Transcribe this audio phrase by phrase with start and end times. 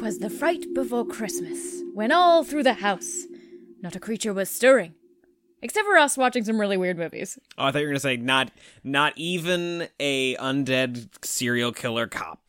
[0.00, 3.26] Twas the fright before Christmas, when all through the house
[3.82, 4.94] not a creature was stirring,
[5.60, 7.38] except for us watching some really weird movies.
[7.58, 8.50] Oh, I thought you were gonna say not
[8.82, 12.40] not even a undead serial killer cop.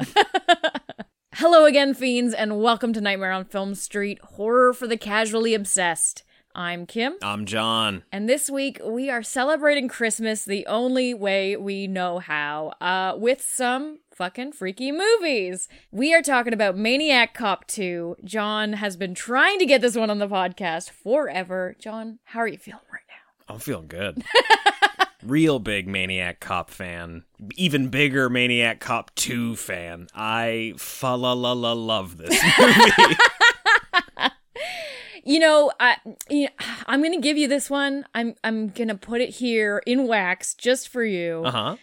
[1.33, 6.23] Hello again, fiends, and welcome to Nightmare on Film Street Horror for the Casually Obsessed.
[6.53, 8.03] I'm Kim, I'm John.
[8.11, 13.41] and this week we are celebrating Christmas the only way we know how, uh, with
[13.41, 15.67] some fucking freaky movies.
[15.91, 18.17] We are talking about Maniac Cop 2.
[18.25, 21.75] John has been trying to get this one on the podcast forever.
[21.79, 23.53] John, how are you feeling right now?
[23.53, 24.21] I'm feeling good.
[25.23, 27.23] Real big Maniac Cop fan.
[27.55, 30.07] Even bigger Maniac Cop 2 fan.
[30.13, 33.15] I fa la la la love this movie.
[35.23, 35.97] You know, I,
[36.29, 38.05] you know, I'm gonna give you this one.
[38.15, 41.43] I'm I'm gonna put it here in wax just for you.
[41.45, 41.75] uh huh.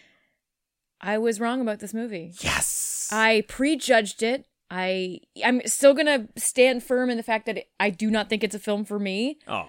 [1.01, 2.33] I was wrong about this movie.
[2.41, 3.09] Yes.
[3.11, 4.45] I prejudged it.
[4.69, 8.43] I I'm still gonna stand firm in the fact that it, I do not think
[8.43, 9.39] it's a film for me.
[9.47, 9.67] oh.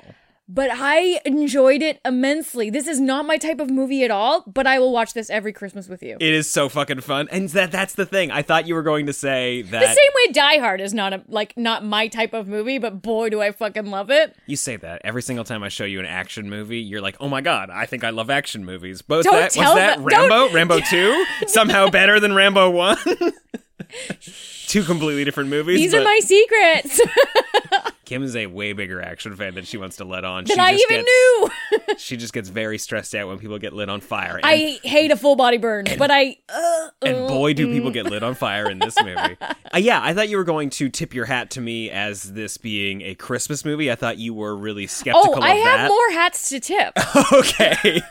[0.53, 2.71] But I enjoyed it immensely.
[2.71, 4.43] This is not my type of movie at all.
[4.49, 6.17] But I will watch this every Christmas with you.
[6.19, 7.29] It is so fucking fun.
[7.31, 8.33] And that that's the thing.
[8.33, 11.13] I thought you were going to say that the same way Die Hard is not
[11.13, 14.35] a like not my type of movie, but boy do I fucking love it.
[14.47, 17.29] You say that every single time I show you an action movie, you're like, "Oh
[17.29, 19.99] my god, I think I love action movies." But Don't that what's tell that?
[19.99, 22.97] them- Rambo, Rambo Two, somehow better than Rambo One.
[24.67, 25.79] Two completely different movies.
[25.79, 27.01] These are my secrets
[28.11, 30.43] Kim is a way bigger action fan than she wants to let on.
[30.43, 31.51] that she I just even gets, knew.
[31.99, 34.37] She just gets very stressed out when people get lit on fire.
[34.37, 36.39] And, I hate a full body burn, but I.
[36.49, 39.37] Uh, and boy, do people get lit on fire in this movie.
[39.73, 42.57] Uh, yeah, I thought you were going to tip your hat to me as this
[42.57, 43.89] being a Christmas movie.
[43.89, 45.79] I thought you were really skeptical Oh, I that.
[45.79, 46.93] have more hats to tip.
[47.33, 48.03] okay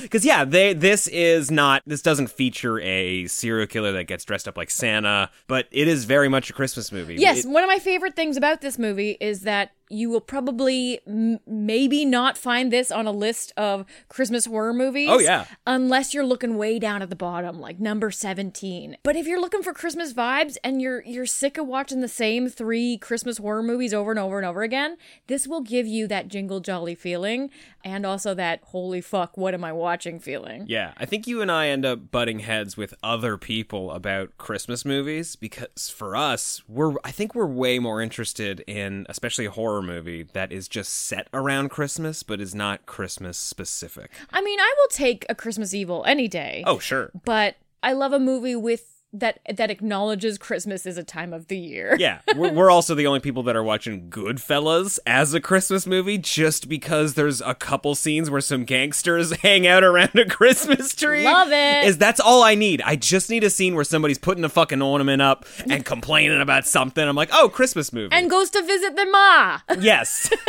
[0.00, 4.46] because yeah they this is not this doesn't feature a serial killer that gets dressed
[4.46, 7.68] up like santa but it is very much a christmas movie Yes, It- one of
[7.68, 12.72] my favorite things about this movie is that you will probably m- maybe not find
[12.72, 15.08] this on a list of Christmas horror movies.
[15.10, 15.46] Oh, yeah.
[15.66, 18.96] Unless you're looking way down at the bottom, like number 17.
[19.02, 22.48] But if you're looking for Christmas vibes and you're you're sick of watching the same
[22.48, 24.96] three Christmas horror movies over and over and over again,
[25.26, 27.50] this will give you that jingle jolly feeling
[27.84, 30.64] and also that holy fuck, what am I watching feeling.
[30.68, 34.84] yeah i think you and i end up butting heads with other people about christmas
[34.84, 39.94] movies because for us we're i think we're way more interested in especially a horror
[39.94, 44.74] movie that is just set around christmas but is not christmas specific I mean, I
[44.78, 46.62] will take a Christmas Evil any day.
[46.66, 51.32] oh sure but I love a movie with that that acknowledges Christmas is a time
[51.32, 51.96] of the year.
[51.98, 56.18] Yeah, we're, we're also the only people that are watching Goodfellas as a Christmas movie
[56.18, 61.24] just because there's a couple scenes where some gangsters hang out around a Christmas tree.
[61.24, 61.86] Love it.
[61.86, 62.82] Is that's all I need.
[62.82, 66.66] I just need a scene where somebody's putting a fucking ornament up and complaining about
[66.66, 67.06] something.
[67.06, 68.14] I'm like, oh, Christmas movie.
[68.14, 69.60] And goes to visit the ma.
[69.80, 70.30] yes.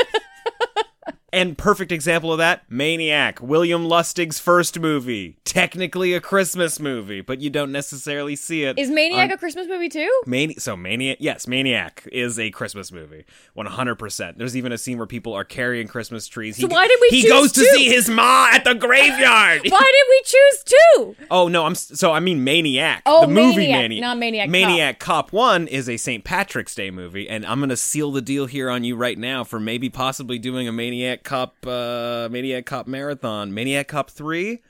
[1.31, 5.37] And perfect example of that, Maniac, William Lustig's first movie.
[5.43, 8.77] Technically a Christmas movie, but you don't necessarily see it.
[8.79, 10.09] Is Maniac on- a Christmas movie too?
[10.25, 14.37] Mani- so Maniac, yes, Maniac is a Christmas movie, one hundred percent.
[14.37, 16.57] There's even a scene where people are carrying Christmas trees.
[16.57, 19.61] So why did we He goes to see his ma at the graveyard.
[19.69, 21.15] Why did we choose two?
[21.31, 24.51] oh no, I'm so I mean Maniac, Oh, the movie Maniac, Maniac, not Maniac Cop.
[24.51, 26.23] Maniac Cop One is a St.
[26.23, 29.59] Patrick's Day movie, and I'm gonna seal the deal here on you right now for
[29.59, 33.53] maybe possibly doing a Maniac Cop, uh, Maniac Cop marathon.
[33.53, 34.61] Maniac Cop Three,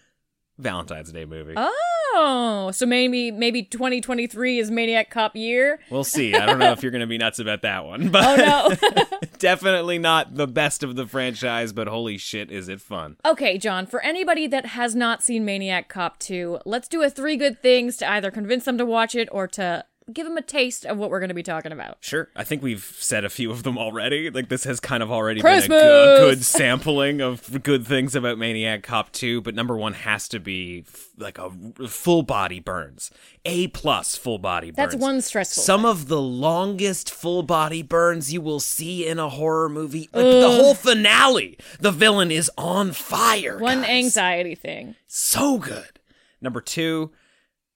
[0.57, 1.53] Valentine's Day movie.
[1.57, 5.79] Oh, so maybe maybe 2023 is Maniac Cop year.
[5.89, 6.33] We'll see.
[6.35, 9.17] I don't know if you're going to be nuts about that one, but Oh no.
[9.39, 13.17] definitely not the best of the franchise, but holy shit, is it fun.
[13.23, 17.37] okay, John, for anybody that has not seen Maniac Cop 2, let's do a three
[17.37, 20.85] good things to either convince them to watch it or to give them a taste
[20.85, 21.97] of what we're going to be talking about.
[22.01, 22.29] Sure.
[22.35, 24.29] I think we've said a few of them already.
[24.29, 25.67] Like, this has kind of already Christmas!
[25.67, 25.79] been a
[26.17, 30.39] good, good sampling of good things about Maniac Cop 2, but number one has to
[30.39, 31.51] be f- like a
[31.87, 33.11] full body burns.
[33.45, 34.91] A plus full body burns.
[34.91, 39.29] That's one stressful Some of the longest full body burns you will see in a
[39.29, 40.09] horror movie.
[40.13, 43.57] Like, the whole finale, the villain is on fire.
[43.57, 43.89] One guys.
[43.89, 44.95] anxiety thing.
[45.07, 45.99] so good.
[46.41, 47.11] Number two,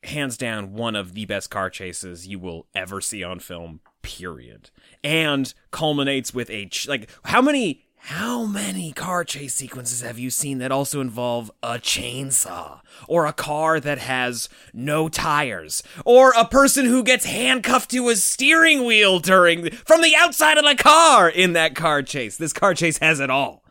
[0.05, 3.79] hands down, one of the best car chases you will ever see on film.
[4.01, 4.69] period.
[5.03, 10.29] And culminates with a ch- like how many how many car chase sequences have you
[10.29, 16.43] seen that also involve a chainsaw or a car that has no tires or a
[16.45, 21.29] person who gets handcuffed to a steering wheel during from the outside of the car
[21.29, 22.35] in that car chase?
[22.35, 23.63] This car chase has it all.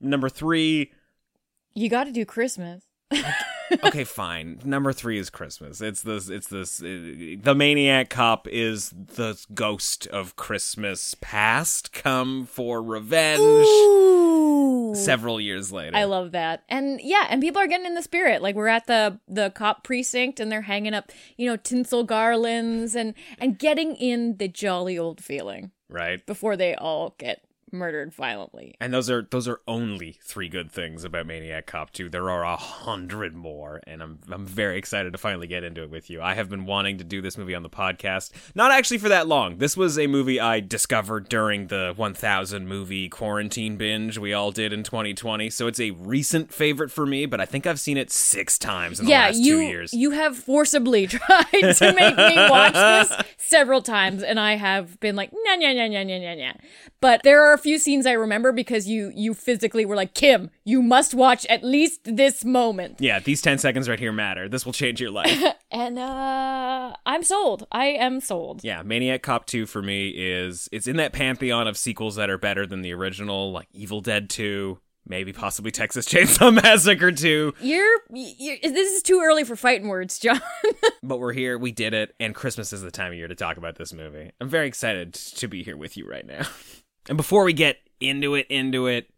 [0.00, 0.90] Number 3,
[1.74, 2.82] You got to do Christmas.
[3.84, 4.60] Okay, fine.
[4.64, 5.80] Number three is Christmas.
[5.80, 6.28] It's this.
[6.28, 6.82] It's this.
[6.82, 6.86] uh,
[7.40, 13.40] the maniac cop is the ghost of Christmas past, come for revenge.
[13.40, 14.94] Ooh.
[14.94, 16.64] Several years later, I love that.
[16.68, 18.42] And yeah, and people are getting in the spirit.
[18.42, 22.94] Like we're at the the cop precinct and they're hanging up, you know, tinsel garlands
[22.96, 26.24] and and getting in the jolly old feeling right.
[26.26, 28.74] before they all get murdered violently.
[28.80, 32.08] And those are those are only three good things about Maniac Cop 2.
[32.08, 35.90] There are a hundred more, and I'm I'm very excited to finally get into it
[35.90, 36.20] with you.
[36.20, 39.26] I have been wanting to do this movie on the podcast, not actually for that
[39.26, 39.58] long.
[39.58, 44.72] This was a movie I discovered during the 1000 movie quarantine binge we all did
[44.72, 45.50] in 2020.
[45.50, 49.00] So it's a recent favorite for me, but I think I've seen it six times
[49.00, 49.92] in the last you two years.
[49.92, 55.16] you have forcibly tried to make me watch this several times, and I have been
[55.16, 56.52] like, nah, nah, nah, nah, nah, nah, nah.
[57.00, 60.82] But there are few scenes I remember because you you physically were like, Kim, you
[60.82, 62.96] must watch at least this moment.
[63.00, 64.48] yeah, these 10 seconds right here matter.
[64.48, 65.42] This will change your life.
[65.72, 67.64] And uh I'm sold.
[67.70, 68.64] I am sold.
[68.64, 72.38] Yeah, Maniac Cop 2 for me is it's in that pantheon of sequels that are
[72.38, 77.54] better than the original, like Evil Dead 2, maybe possibly Texas Chainsaw Massacre 2.
[77.60, 80.40] You're, you're this is too early for fighting words, John.
[81.04, 83.56] But we're here, we did it, and Christmas is the time of year to talk
[83.56, 84.32] about this movie.
[84.40, 86.46] I'm very excited to be here with you right now.
[87.10, 89.10] And before we get into it, into it,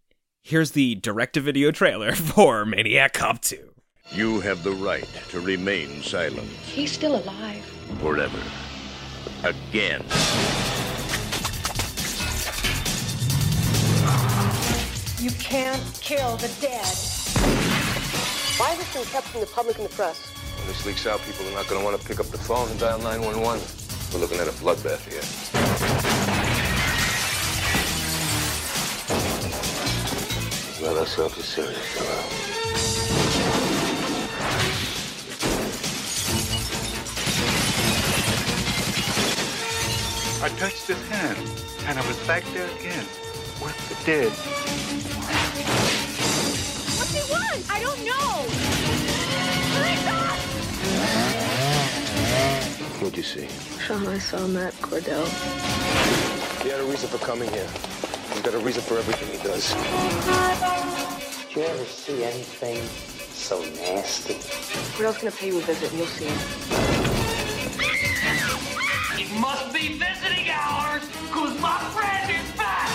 [0.42, 3.68] here's the direct-to-video trailer for Maniac Cop 2.
[4.12, 7.62] You have the right to remain silent He's still alive.
[8.00, 8.38] forever.
[9.44, 10.00] Again.
[15.18, 16.96] You can't kill the dead.
[18.56, 20.30] Why has this been kept from the public and the press?
[20.56, 22.70] When this leaks out, people are not going to want to pick up the phone
[22.70, 23.62] and dial 911.
[24.14, 25.91] We're looking at a bloodbath here.
[30.82, 32.08] Let ourselves be serious, fellow.
[40.42, 41.38] I touched his hand,
[41.86, 43.06] and I was back there again
[43.62, 44.32] with the dead.
[46.98, 47.62] What do you want?
[47.70, 48.42] I don't know.
[52.98, 53.46] What'd you see?
[53.78, 55.28] Sean, I saw Matt Cordell.
[56.64, 57.70] He had a reason for coming here.
[58.42, 59.72] He's got a reason for everything he does.
[61.46, 62.82] Did you ever see anything
[63.32, 64.34] so nasty?
[64.96, 66.38] Cordell's gonna pay you a visit, and you'll see him.
[69.16, 72.88] It must be visiting hours, cause my friend is back!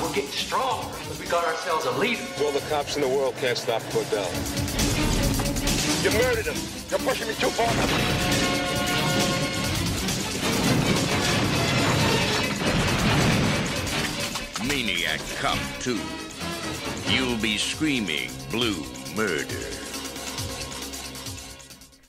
[0.00, 2.22] We're getting stronger because we got ourselves a leader.
[2.40, 4.79] All the cops in the world can't stop Cordell.
[6.02, 6.56] You murdered him.
[6.88, 7.66] You're pushing me too far.
[14.66, 16.00] Maniac Cop 2.
[17.12, 18.82] You'll be screaming blue
[19.14, 19.44] murder.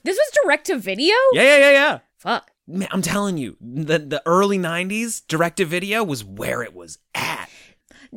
[0.04, 1.14] this was direct to video?
[1.32, 1.98] Yeah, yeah, yeah, yeah.
[2.16, 2.50] Fuck.
[2.66, 7.50] Man, I'm telling you, the the early '90s direct-to-video was where it was at.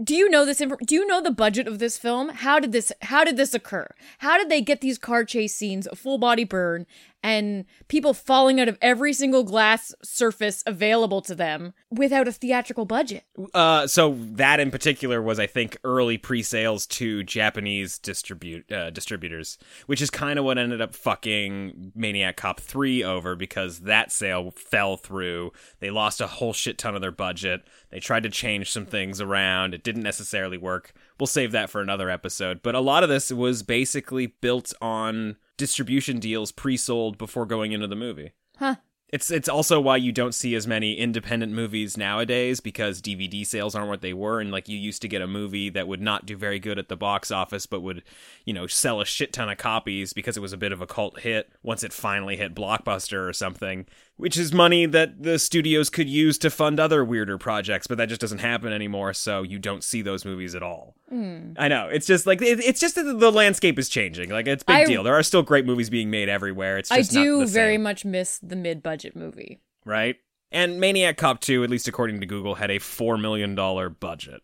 [0.03, 2.27] Do you know this inf- do you know the budget of this film?
[2.29, 3.87] How did this how did this occur?
[4.17, 6.85] How did they get these car chase scenes, a full body burn
[7.25, 12.85] and people falling out of every single glass surface available to them without a theatrical
[12.85, 13.23] budget?
[13.55, 19.57] Uh, so that in particular was, I think, early pre-sales to Japanese distribute uh, distributors,
[19.87, 24.51] which is kind of what ended up fucking Maniac Cop three over because that sale
[24.51, 25.51] fell through.
[25.79, 27.63] They lost a whole shit ton of their budget.
[27.89, 29.73] They tried to change some things around.
[29.73, 30.93] It didn't necessarily work.
[31.19, 32.61] We'll save that for another episode.
[32.61, 37.87] But a lot of this was basically built on distribution deals pre-sold before going into
[37.87, 38.33] the movie.
[38.57, 38.75] Huh.
[39.09, 43.75] It's it's also why you don't see as many independent movies nowadays because DVD sales
[43.75, 46.25] aren't what they were and like you used to get a movie that would not
[46.25, 48.03] do very good at the box office but would,
[48.45, 50.87] you know, sell a shit ton of copies because it was a bit of a
[50.87, 53.85] cult hit once it finally hit Blockbuster or something,
[54.17, 58.07] which is money that the studios could use to fund other weirder projects, but that
[58.09, 60.95] just doesn't happen anymore, so you don't see those movies at all.
[61.09, 61.51] Hmm.
[61.57, 61.89] I know.
[61.91, 64.29] It's just like it, it's just that the landscape is changing.
[64.29, 65.03] Like it's a big I- deal.
[65.03, 66.77] There are still great movies being made everywhere.
[66.77, 69.61] It's I do very much miss the mid-budget movie.
[69.85, 70.15] right?
[70.51, 73.55] And Maniac Cop 2, at least according to Google, had a $4 million
[73.99, 74.41] budget.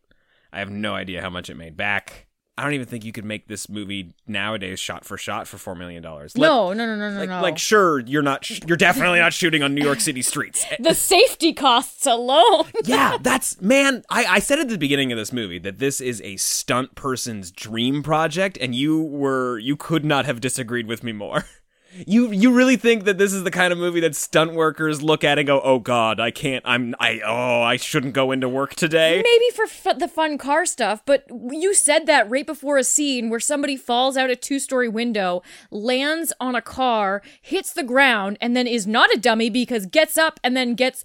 [0.51, 2.27] I have no idea how much it made back.
[2.57, 5.73] I don't even think you could make this movie nowadays shot for shot for four
[5.73, 6.37] million dollars.
[6.37, 7.41] no, no, no, no, no, like, no.
[7.41, 8.43] like sure, you're not.
[8.43, 10.65] Sh- you're definitely not shooting on New York City streets.
[10.79, 12.65] the safety costs alone.
[12.83, 14.03] yeah, that's man.
[14.09, 17.51] I, I said at the beginning of this movie that this is a stunt person's
[17.51, 21.45] dream project, and you were you could not have disagreed with me more.
[21.93, 25.23] You you really think that this is the kind of movie that stunt workers look
[25.23, 26.63] at and go, "Oh God, I can't.
[26.65, 30.65] I'm I oh I shouldn't go into work today." Maybe for f- the fun car
[30.65, 34.59] stuff, but you said that right before a scene where somebody falls out a two
[34.59, 39.49] story window, lands on a car, hits the ground, and then is not a dummy
[39.49, 41.03] because gets up and then gets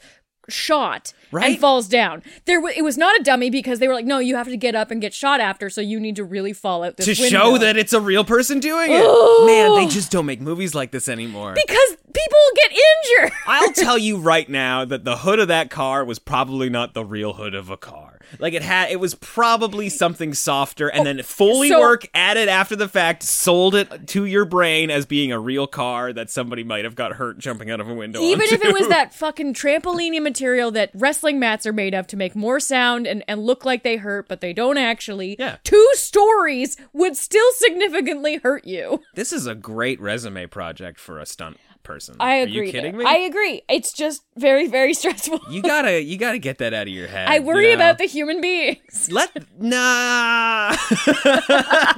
[0.49, 1.51] shot Right?
[1.53, 2.23] and falls down.
[2.45, 4.57] There, w- it was not a dummy because they were like, no, you have to
[4.57, 7.23] get up and get shot after, so you need to really fall out this to
[7.23, 7.39] window.
[7.39, 9.47] show that it's a real person doing it.
[9.47, 11.55] Man, they just don't make movies like this anymore.
[11.55, 13.33] because people get injured.
[13.47, 17.05] I'll tell you right now that the hood of that car was probably not the
[17.05, 18.06] real hood of a car.
[18.39, 22.49] Like it had, it was probably something softer, and oh, then fully so- work added
[22.49, 26.65] after the fact, sold it to your brain as being a real car that somebody
[26.65, 28.21] might have got hurt jumping out of a window.
[28.21, 32.17] Even if it was that fucking trampoline material that wrestling mats are made of to
[32.17, 35.57] make more sound and, and look like they hurt, but they don't actually, Yeah.
[35.65, 39.03] two stories would still significantly hurt you.
[39.15, 42.17] this is a great resume project for a stunt person.
[42.21, 42.67] I Are agree.
[42.67, 43.05] you kidding me?
[43.07, 43.63] I agree.
[43.69, 45.41] It's just very, very stressful.
[45.51, 47.29] you gotta, you gotta get that out of your head.
[47.29, 47.75] I you worry know?
[47.77, 49.09] about the human beings.
[49.11, 50.71] Let nah.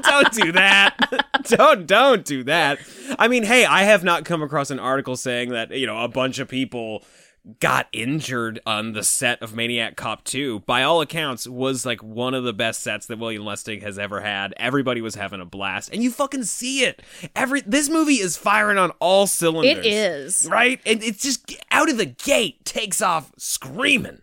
[0.03, 0.97] don't do that.
[1.45, 2.79] don't don't do that.
[3.19, 6.09] I mean, hey, I have not come across an article saying that you know a
[6.09, 7.03] bunch of people
[7.61, 10.61] got injured on the set of Maniac Cop 2.
[10.61, 14.21] By all accounts, was like one of the best sets that William Lustig has ever
[14.21, 14.55] had.
[14.57, 17.03] Everybody was having a blast, and you fucking see it.
[17.35, 19.85] Every this movie is firing on all cylinders.
[19.85, 20.49] It is.
[20.51, 24.21] right, and it's just out of the gate takes off screaming.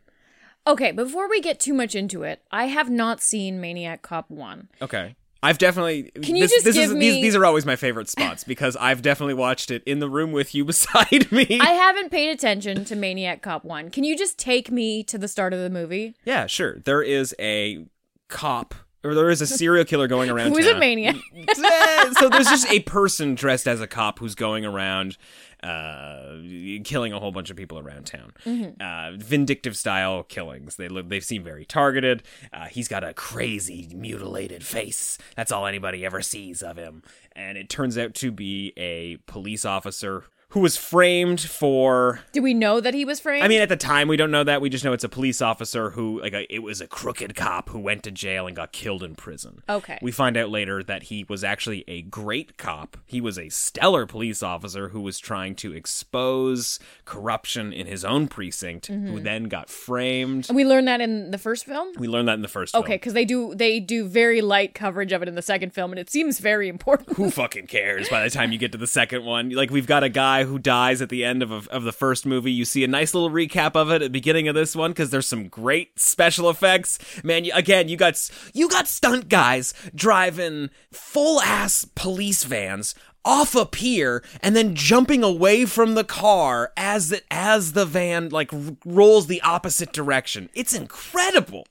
[0.68, 4.70] Okay, before we get too much into it, I have not seen Maniac Cop 1.
[4.82, 5.16] Okay.
[5.46, 6.12] I've definitely.
[6.22, 8.44] Can you this, just this give is, me- These, these are always my favorite spots
[8.44, 11.60] because I've definitely watched it in the room with you beside me.
[11.62, 13.92] I haven't paid attention to Maniac Cop 1.
[13.92, 16.16] Can you just take me to the start of the movie?
[16.26, 16.80] yeah, sure.
[16.80, 17.86] There is a
[18.28, 18.74] cop,
[19.04, 20.52] or there is a serial killer going around.
[20.56, 21.16] Who's a maniac?
[21.38, 25.18] Eh, so there's just a person dressed as a cop who's going around
[25.66, 26.38] uh,
[26.84, 28.34] killing a whole bunch of people around town.
[28.46, 28.82] Mm-hmm.
[28.82, 30.76] Uh, vindictive style killings.
[30.76, 32.24] They look, they seem very targeted.
[32.54, 35.18] Uh, he's got a crazy mutilated face.
[35.36, 37.04] That's all anybody ever sees of him.
[37.36, 42.54] And it turns out to be a police officer who was framed for Do we
[42.54, 43.44] know that he was framed?
[43.44, 44.62] I mean, at the time, we don't know that.
[44.62, 47.70] We just know it's a police officer who, like, a, it was a crooked cop
[47.70, 49.62] who went to jail and got killed in prison.
[49.68, 50.00] Okay.
[50.02, 52.98] We find out later that he was actually a great cop.
[53.06, 58.28] He was a stellar police officer who was trying to expose corruption in his own
[58.28, 59.08] precinct, Mm-hmm.
[59.08, 60.48] who then got framed.
[60.50, 61.88] and we learned that in the first film?
[61.98, 65.12] We learned that in the first Okay, because they do they do very light coverage
[65.12, 67.14] of it in the second film, and it seems very important.
[67.18, 69.50] Who fucking cares by the time you get to the second one?
[69.50, 72.26] Like, we've got a guy who dies at the end of, of, of the first
[72.26, 72.52] movie.
[72.52, 75.10] You see a nice little recap of it at the beginning of this one because
[75.10, 77.00] there's some great special effects.
[77.24, 83.56] Man, you, again, you got you got stunt guys driving full ass police vans off
[83.56, 88.52] a pier and then jumping away from the car as it as the van like
[88.86, 90.50] rolls the opposite direction.
[90.54, 91.66] It's incredible.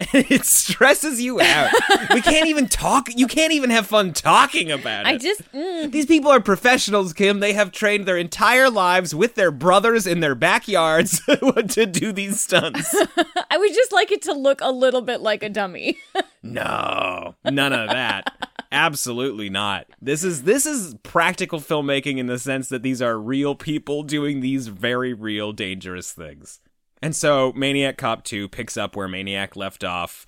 [0.12, 1.72] it stresses you out.
[2.14, 3.08] we can't even talk.
[3.16, 5.08] You can't even have fun talking about it.
[5.08, 5.90] I just mm.
[5.90, 7.40] These people are professionals, Kim.
[7.40, 12.40] They have trained their entire lives with their brothers in their backyards to do these
[12.40, 12.94] stunts.
[13.50, 15.98] I would just like it to look a little bit like a dummy.
[16.44, 18.48] No, none of that.
[18.70, 19.86] Absolutely not.
[20.00, 24.40] This is this is practical filmmaking in the sense that these are real people doing
[24.40, 26.60] these very real dangerous things.
[27.02, 30.26] And so Maniac Cop 2 picks up where Maniac left off.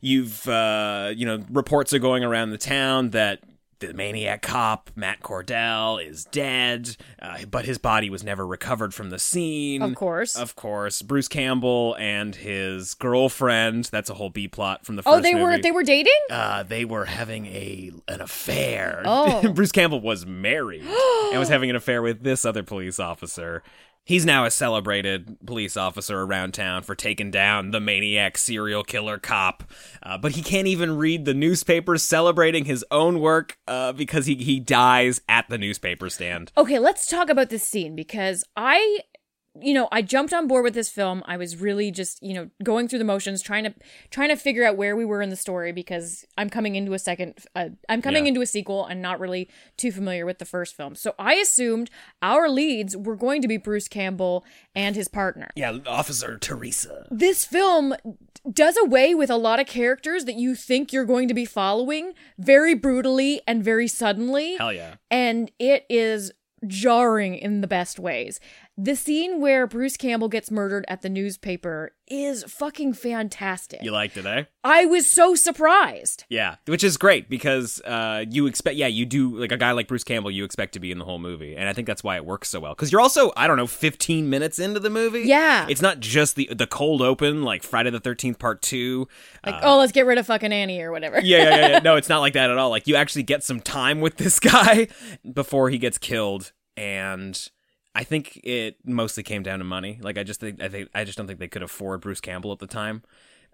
[0.00, 3.40] You've uh, you know, reports are going around the town that
[3.80, 9.10] the maniac cop Matt Cordell is dead, uh, but his body was never recovered from
[9.10, 9.82] the scene.
[9.82, 10.36] Of course.
[10.36, 11.02] of course.
[11.02, 15.34] Bruce Campbell and his girlfriend—that's a whole B plot from the first oh, first they
[15.34, 16.18] were they were dating?
[16.30, 19.02] Uh, they were having a an affair.
[19.04, 19.52] Oh.
[19.54, 20.82] Bruce Campbell was married
[21.30, 23.62] and was having an affair with this other police officer.
[24.08, 29.18] He's now a celebrated police officer around town for taking down the maniac serial killer
[29.18, 29.64] cop.
[30.02, 34.36] Uh, but he can't even read the newspapers celebrating his own work uh, because he,
[34.36, 36.52] he dies at the newspaper stand.
[36.56, 39.00] Okay, let's talk about this scene because I
[39.62, 41.22] you know, I jumped on board with this film.
[41.26, 43.74] I was really just, you know, going through the motions, trying to
[44.10, 46.98] trying to figure out where we were in the story because I'm coming into a
[46.98, 48.28] second uh, I'm coming Yeah.
[48.28, 50.94] into a sequel and not really too familiar with the first film.
[50.94, 51.90] So I assumed
[52.22, 55.48] our leads were going to be Bruce Campbell and his partner.
[55.56, 57.06] Yeah, Officer Teresa.
[57.10, 57.94] This film
[58.50, 62.12] does away with a lot of characters that you think you're going to be following
[62.38, 64.94] very brutally and very suddenly Hell yeah.
[65.10, 66.32] and it is
[66.66, 68.40] jarring in the best ways.
[68.80, 73.82] The scene where Bruce Campbell gets murdered at the newspaper is fucking fantastic.
[73.82, 74.44] You liked it, eh?
[74.62, 76.22] I was so surprised.
[76.28, 79.88] Yeah, which is great because uh, you expect, yeah, you do like a guy like
[79.88, 82.14] Bruce Campbell, you expect to be in the whole movie, and I think that's why
[82.14, 82.72] it works so well.
[82.72, 85.22] Because you're also, I don't know, 15 minutes into the movie.
[85.22, 85.66] Yeah.
[85.68, 89.08] it's not just the the cold open like Friday the 13th Part Two.
[89.44, 91.18] Like, oh, let's get rid of fucking Annie or whatever.
[91.20, 91.78] yeah, yeah, yeah, yeah.
[91.80, 92.70] No, it's not like that at all.
[92.70, 94.86] Like you actually get some time with this guy
[95.32, 97.50] before he gets killed, and
[97.98, 99.98] I think it mostly came down to money.
[100.00, 102.52] Like I just think I think I just don't think they could afford Bruce Campbell
[102.52, 103.02] at the time.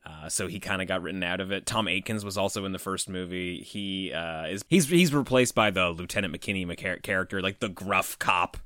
[0.04, 1.64] Uh, so he kind of got written out of it.
[1.64, 3.62] Tom Atkins was also in the first movie.
[3.62, 8.58] He uh, is he's he's replaced by the Lieutenant McKinney character, like the gruff cop,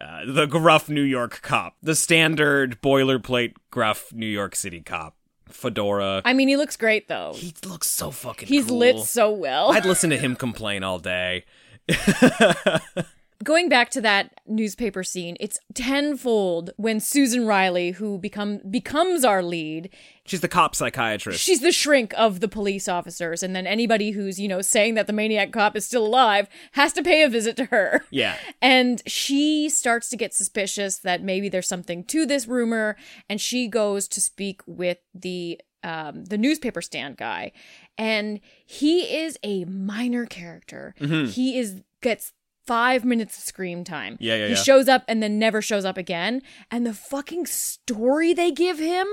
[0.00, 5.14] uh, the gruff New York cop, the standard boilerplate gruff New York City cop,
[5.46, 6.22] fedora.
[6.24, 7.34] I mean, he looks great though.
[7.36, 8.48] he looks so fucking.
[8.48, 8.78] He's cool.
[8.78, 9.72] lit so well.
[9.72, 11.44] I'd listen to him complain all day.
[13.44, 19.44] Going back to that newspaper scene, it's tenfold when Susan Riley, who become becomes our
[19.44, 19.90] lead,
[20.26, 21.40] She's the cop psychiatrist.
[21.40, 25.06] she's the shrink of the police officers, and then anybody who's you know saying that
[25.06, 28.04] the maniac cop is still alive has to pay a visit to her.
[28.10, 28.36] yeah.
[28.60, 32.96] And she starts to get suspicious that maybe there's something to this rumor,
[33.28, 37.52] and she goes to speak with the um, the newspaper stand guy,
[37.96, 40.96] and he is a minor character.
[40.98, 42.32] He is gets
[42.68, 44.16] five minutes of screen time.
[44.20, 44.62] Yeah, yeah, He yeah.
[44.62, 49.06] shows up and then never shows up again, and the fucking story they give him.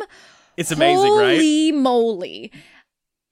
[0.57, 1.35] It's amazing, right?
[1.35, 2.51] Holy moly.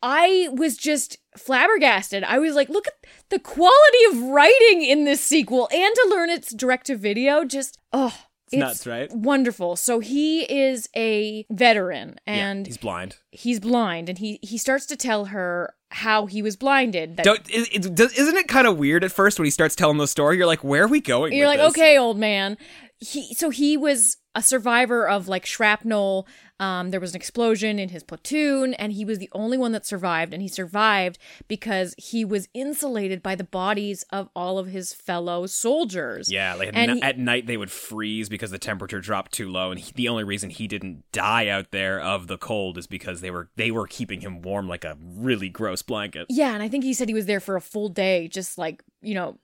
[0.01, 2.23] I was just flabbergasted.
[2.23, 2.93] I was like, look at
[3.29, 7.45] the quality of writing in this sequel and to learn it's direct to video.
[7.45, 8.13] Just, oh,
[8.53, 9.11] it's, nuts, right?
[9.11, 9.75] Wonderful.
[9.75, 13.17] So he is a veteran and yeah, he's blind.
[13.31, 17.17] he's blind and he, he starts to tell her how he was blinded.
[17.17, 19.75] That Don't, is, is, does, isn't it kind of weird at first when he starts
[19.75, 20.37] telling the story?
[20.37, 21.33] You're like, where are we going?
[21.33, 21.69] You're like, this?
[21.69, 22.57] okay, old man.
[22.99, 26.27] He so he was a survivor of like shrapnel.
[26.59, 29.85] Um, there was an explosion in his platoon, and he was the only one that
[29.85, 30.33] survived.
[30.33, 35.45] And he survived because he was insulated by the bodies of all of his fellow
[35.45, 36.31] soldiers.
[36.31, 39.49] Yeah, like at, ni- he- at night they would freeze because the temperature dropped too
[39.49, 42.87] low, and he, the only reason he didn't die out there of the cold is
[42.87, 46.27] because they were they were keeping him warm like a really gross blanket.
[46.29, 48.83] Yeah, and I think he said he was there for a full day, just like,
[49.01, 49.37] you know,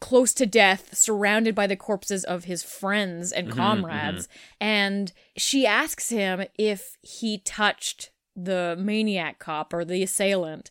[0.00, 4.26] close to death, surrounded by the corpses of his friends and mm-hmm, comrades.
[4.26, 4.56] Mm-hmm.
[4.60, 10.70] And she asks him if he touched the maniac cop or the assailant.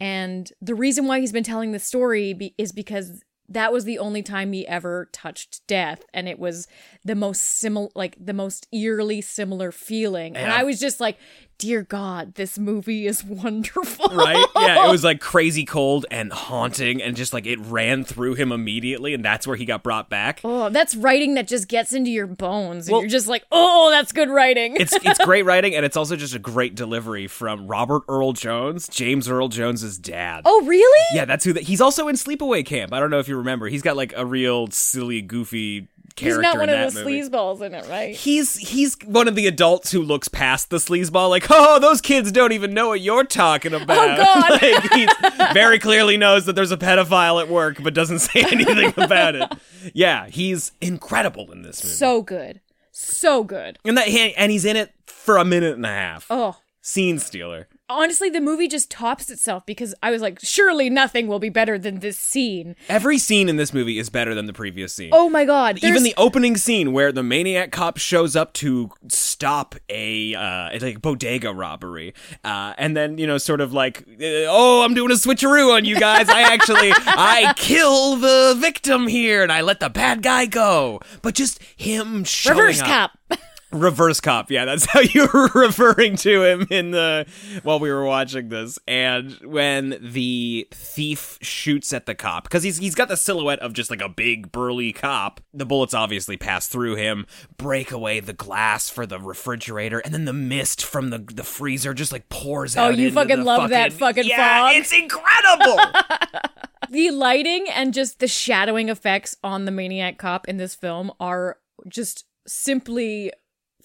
[0.00, 3.98] And the reason why he's been telling the story be- is because that was the
[3.98, 6.66] only time he ever touched death and it was
[7.04, 11.18] the most similar like the most eerily similar feeling and i was just like
[11.62, 14.44] dear god this movie is wonderful Right?
[14.56, 18.52] Yeah, it was like crazy cold and haunting, and just like it ran through him
[18.52, 20.40] immediately, and that's where he got brought back.
[20.44, 22.86] Oh, that's writing that just gets into your bones.
[22.86, 24.76] And Well- you're just like, oh, that's good writing.
[24.76, 28.88] it's it's great writing, and it's also just a great delivery from Robert Earl Jones,
[28.88, 30.42] James Earl Jones's dad.
[30.44, 31.06] oh, really?
[31.16, 31.52] Yeah, that's who.
[31.52, 32.92] The, he's also in Sleepaway Camp.
[32.92, 33.66] I don't know if you remember.
[33.68, 37.20] He's got like a real silly, goofy He's not one of movie.
[37.20, 38.14] sleazeballs in it, right?
[38.14, 42.32] He's he's one of the adults who looks past the sleazeball, like, oh, those kids
[42.32, 44.18] don't even know what you're talking oh, about.
[44.18, 44.50] Oh, God.
[44.62, 45.08] like, he
[45.54, 49.52] very clearly knows that there's a pedophile at work, but doesn't say anything about it.
[49.94, 51.94] Yeah, he's incredible in this movie.
[51.94, 52.60] So good.
[52.90, 53.78] So good.
[53.84, 56.26] and that and he's in it for a minute and a half.
[56.30, 56.56] Oh.
[56.80, 57.68] Scene stealer.
[57.92, 61.78] Honestly, the movie just tops itself because I was like, surely nothing will be better
[61.78, 62.74] than this scene.
[62.88, 65.10] Every scene in this movie is better than the previous scene.
[65.12, 65.78] Oh my god.
[65.84, 71.02] Even the opening scene where the maniac cop shows up to stop a uh, like
[71.02, 75.14] bodega robbery, uh, and then you know, sort of like, uh, oh, I'm doing a
[75.14, 76.28] switcheroo on you guys.
[76.30, 81.00] I actually I kill the victim here, and I let the bad guy go.
[81.20, 82.86] But just him showing reverse up.
[83.28, 83.38] cop.
[83.72, 87.26] Reverse cop, yeah, that's how you were referring to him in the
[87.62, 88.78] while we were watching this.
[88.86, 93.72] And when the thief shoots at the cop, because he's he's got the silhouette of
[93.72, 98.32] just like a big burly cop, the bullets obviously pass through him, break away the
[98.32, 102.76] glass for the refrigerator, and then the mist from the the freezer just like pours
[102.76, 102.86] Oh, out.
[102.92, 104.76] Oh, you into fucking the love that fucking yeah, fog.
[104.76, 105.78] It's incredible.
[106.90, 111.58] the lighting and just the shadowing effects on the maniac cop in this film are
[111.88, 113.32] just simply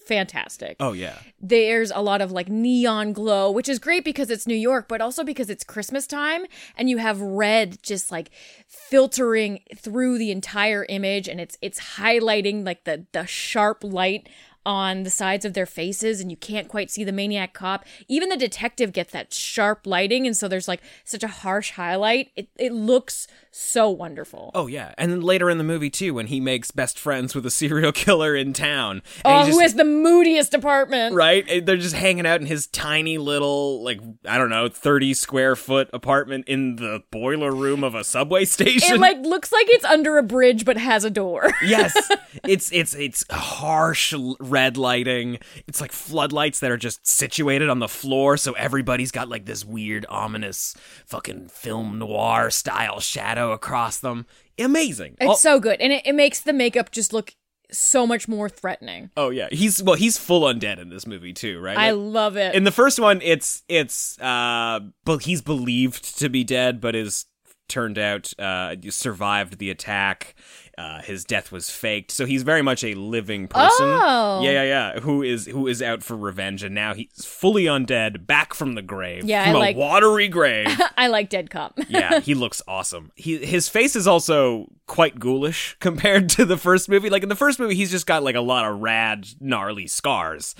[0.08, 0.76] fantastic.
[0.80, 1.18] Oh yeah.
[1.40, 5.00] There's a lot of like neon glow, which is great because it's New York, but
[5.00, 8.30] also because it's Christmas time and you have red just like
[8.66, 14.28] filtering through the entire image and it's it's highlighting like the the sharp light
[14.68, 17.86] on the sides of their faces and you can't quite see the maniac cop.
[18.06, 22.30] Even the detective gets that sharp lighting and so there's like such a harsh highlight.
[22.36, 24.50] It it looks so wonderful.
[24.54, 27.46] Oh yeah, and then later in the movie too, when he makes best friends with
[27.46, 29.00] a serial killer in town.
[29.24, 31.14] Oh, he who has the moodiest apartment?
[31.14, 31.64] right?
[31.64, 35.88] They're just hanging out in his tiny little, like I don't know, thirty square foot
[35.94, 38.96] apartment in the boiler room of a subway station.
[38.96, 41.50] It like looks like it's under a bridge but has a door.
[41.64, 41.96] yes,
[42.44, 45.38] it's it's it's harsh l- red lighting.
[45.66, 49.64] It's like floodlights that are just situated on the floor, so everybody's got like this
[49.64, 50.74] weird, ominous,
[51.06, 54.26] fucking film noir style shadow across them.
[54.58, 55.16] Amazing.
[55.20, 55.80] It's All- so good.
[55.80, 57.34] And it, it makes the makeup just look
[57.70, 59.10] so much more threatening.
[59.16, 61.76] oh yeah, he's well, he's full undead in this movie too, right?
[61.76, 62.54] I love it.
[62.54, 67.26] in the first one it's it's uh but he's believed to be dead but is
[67.68, 70.34] turned out uh survived the attack
[70.78, 74.40] uh his death was faked so he's very much a living person Oh.
[74.42, 74.62] yeah yeah
[74.94, 78.74] yeah who is who is out for revenge and now he's fully undead back from
[78.74, 81.78] the grave Yeah, from I a like- watery grave I like Dead Cop.
[81.88, 83.12] yeah, he looks awesome.
[83.14, 87.08] He his face is also quite ghoulish compared to the first movie.
[87.10, 90.54] Like in the first movie, he's just got like a lot of rad, gnarly scars.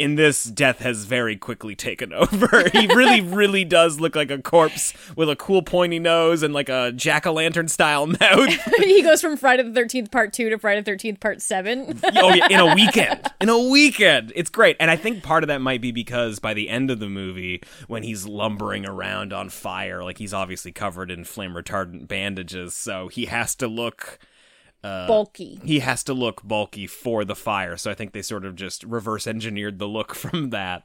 [0.00, 2.70] In this, death has very quickly taken over.
[2.70, 6.70] he really, really does look like a corpse with a cool pointy nose and like
[6.70, 8.48] a jack o' lantern style mouth.
[8.78, 12.00] he goes from Friday the 13th part 2 to Friday the 13th part 7.
[12.16, 13.30] oh yeah, in a weekend.
[13.42, 14.32] In a weekend.
[14.34, 14.74] It's great.
[14.80, 17.62] And I think part of that might be because by the end of the movie,
[17.86, 23.08] when he's lumbering around on fire, like he's obviously covered in flame retardant bandages, so
[23.08, 24.18] he has to look
[24.82, 25.60] Uh, bulky.
[25.64, 27.76] he has to look bulky for the fire.
[27.76, 30.84] So I think they sort of just reverse engineered the look from that.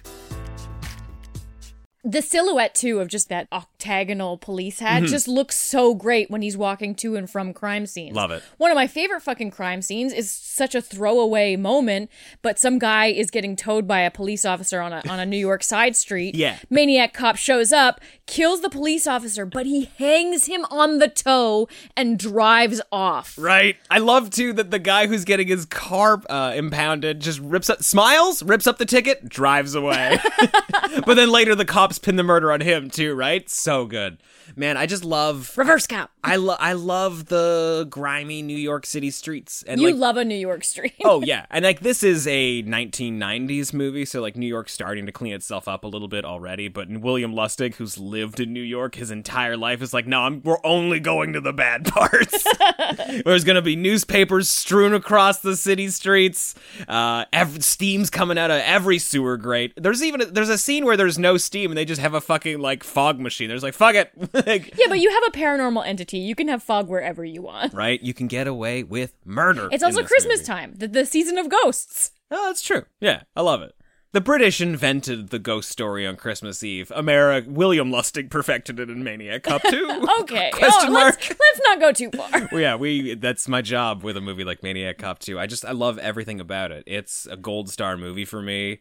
[2.03, 5.07] The silhouette too of just that octagonal police hat Mhm.
[5.09, 8.15] just looks so great when he's walking to and from crime scenes.
[8.15, 8.41] Love it.
[8.57, 12.09] One of my favorite fucking crime scenes is such a throwaway moment,
[12.41, 15.37] but some guy is getting towed by a police officer on a on a New
[15.37, 16.33] York side street.
[16.33, 16.57] Yeah.
[16.71, 21.67] Maniac cop shows up, kills the police officer, but he hangs him on the tow
[21.95, 23.35] and drives off.
[23.37, 23.75] Right.
[23.91, 27.83] I love too that the guy who's getting his car uh, impounded just rips up,
[27.83, 30.17] smiles, rips up the ticket, drives away.
[31.05, 33.13] but then later the cops pin the murder on him too.
[33.13, 33.49] Right.
[33.49, 34.17] So good,
[34.55, 34.77] man.
[34.77, 36.09] I just love reverse cop.
[36.23, 39.97] I love I love the grimy New York City streets and you like.
[39.97, 40.95] love a New York street.
[41.03, 45.11] oh yeah, and like this is a 1990s movie, so like New York's starting to
[45.11, 46.69] clean itself up a little bit already.
[46.69, 50.41] But William Lustig, who's lived in New York his entire life, is like, no, I'm,
[50.43, 52.47] we're only going to the bad parts.
[53.25, 56.55] There's gonna be newspapers strewn across the city streets.
[56.87, 57.25] Uh,
[57.59, 59.73] steam's coming out of every sewer grate.
[59.75, 62.21] There's even a, there's a scene where there's no steam and they just have a
[62.21, 63.49] fucking like fog machine.
[63.49, 64.11] There's like fuck it,
[64.45, 66.19] Like, Yeah, but you have a paranormal entity.
[66.19, 67.73] You can have fog wherever you want.
[67.73, 67.99] right?
[68.03, 69.67] You can get away with murder.
[69.71, 70.45] It's also Christmas movie.
[70.45, 72.11] time, the, the season of ghosts.
[72.29, 72.83] Oh, that's true.
[72.99, 73.73] Yeah, I love it.
[74.13, 76.91] The British invented the ghost story on Christmas Eve.
[76.93, 80.07] America, William Lustig perfected it in Maniac Cop 2.
[80.21, 80.51] Okay.
[80.53, 81.15] Question oh, mark.
[81.15, 82.49] Let's, let's not go too far.
[82.51, 85.39] well, yeah, we that's my job with a movie like Maniac Cop 2.
[85.39, 86.83] I just I love everything about it.
[86.85, 88.79] It's a gold star movie for me.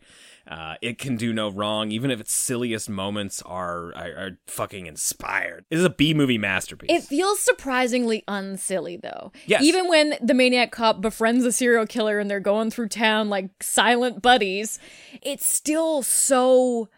[0.49, 4.87] Uh, it can do no wrong, even if its silliest moments are, are are fucking
[4.87, 5.65] inspired.
[5.71, 6.91] It is a B movie masterpiece.
[6.91, 9.31] It feels surprisingly unsilly, though.
[9.47, 9.63] Yes.
[9.63, 13.63] Even when the maniac cop befriends a serial killer and they're going through town like
[13.63, 14.81] silent buddies,
[15.23, 16.89] it's still so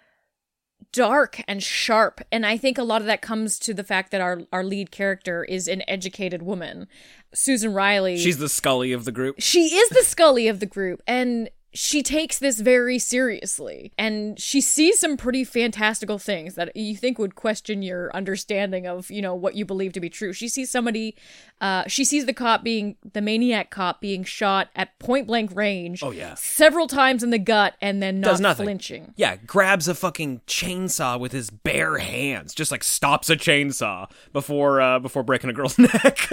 [0.93, 2.21] dark and sharp.
[2.31, 4.91] And I think a lot of that comes to the fact that our, our lead
[4.91, 6.87] character is an educated woman.
[7.35, 8.19] Susan Riley.
[8.19, 9.37] She's the Scully of the group.
[9.39, 11.03] she is the Scully of the group.
[11.07, 16.95] And she takes this very seriously and she sees some pretty fantastical things that you
[16.95, 20.49] think would question your understanding of you know what you believe to be true she
[20.49, 21.17] sees somebody
[21.63, 26.03] uh she sees the cop being the maniac cop being shot at point blank range
[26.03, 26.35] Oh, yeah.
[26.35, 28.67] several times in the gut and then not Does nothing.
[28.67, 34.11] flinching Yeah, grabs a fucking chainsaw with his bare hands, just like stops a chainsaw
[34.35, 36.29] before uh, before breaking a girl's neck.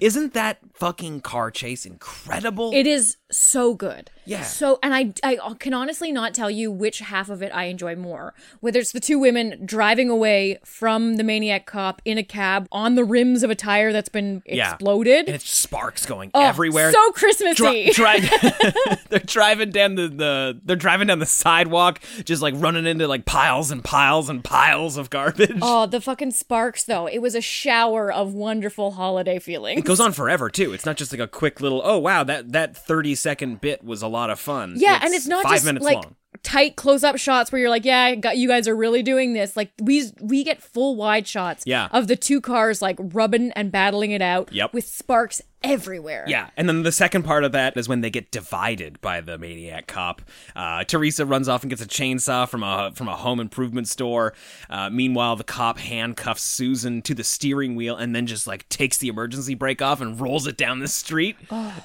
[0.00, 2.72] Isn't that fucking car chase incredible?
[2.74, 4.10] It is so good.
[4.24, 4.42] Yeah.
[4.42, 7.96] So, and I, I can honestly not tell you which half of it I enjoy
[7.96, 8.34] more.
[8.60, 12.94] Whether it's the two women driving away from the maniac cop in a cab on
[12.94, 14.72] the rims of a tire that's been Yeah.
[14.74, 15.26] exploded.
[15.26, 16.90] and it's sparks going Oh, everywhere.
[16.92, 17.90] So Christmassy.
[17.90, 18.28] Dri- dri-
[19.10, 23.24] they're driving down the, the they're driving down the sidewalk, just like running into like
[23.24, 25.58] piles and piles and piles of garbage.
[25.62, 27.06] oh, the fucking sparks though.
[27.06, 29.78] It was a shower of wonderful holiday feelings.
[29.80, 30.72] It goes on forever too.
[30.72, 31.82] It's not just like a quick little.
[31.84, 34.74] Oh wow, that that thirty second bit was a lot of fun.
[34.76, 36.16] Yeah, and it's not five just minutes like long.
[36.42, 39.32] Tight close up shots where you're like, yeah, I got, you guys are really doing
[39.32, 39.56] this.
[39.56, 41.88] Like we we get full wide shots Yeah.
[41.92, 44.74] of the two cars like rubbing and battling it out Yep.
[44.74, 46.24] with sparks everywhere.
[46.26, 49.38] Yeah, and then the second part of that is when they get divided by the
[49.38, 50.20] maniac cop.
[50.56, 54.34] Uh, Teresa runs off and gets a chainsaw from a from a home improvement store.
[54.68, 58.98] Uh, meanwhile, the cop handcuffs Susan to the steering wheel and then just like takes
[58.98, 61.36] the emergency brake off and rolls it down the street.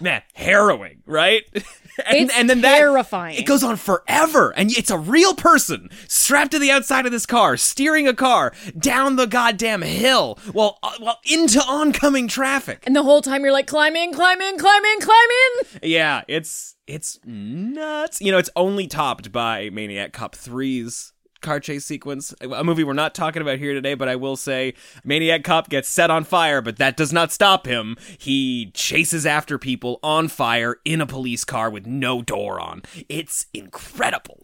[0.02, 1.44] Man, harrowing, right?
[2.06, 3.38] and, It's terrifying.
[3.38, 7.26] it goes on forever, and it's a real person strapped to the outside of this
[7.26, 12.84] car, steering a car down the goddamn hill while uh, while into oncoming traffic.
[12.86, 15.30] And the whole time you're like, climb in, climb in, climb in, climb
[15.64, 15.80] in.
[15.90, 18.22] Yeah, it's it's nuts.
[18.22, 22.94] You know, it's only topped by Maniac Cop 3's car chase sequence, a movie we're
[22.94, 24.74] not talking about here today, but I will say
[25.04, 27.98] Maniac Cop gets set on fire, but that does not stop him.
[28.18, 32.84] He chases after people on fire in a police car with no door on.
[33.10, 34.44] It's incredible.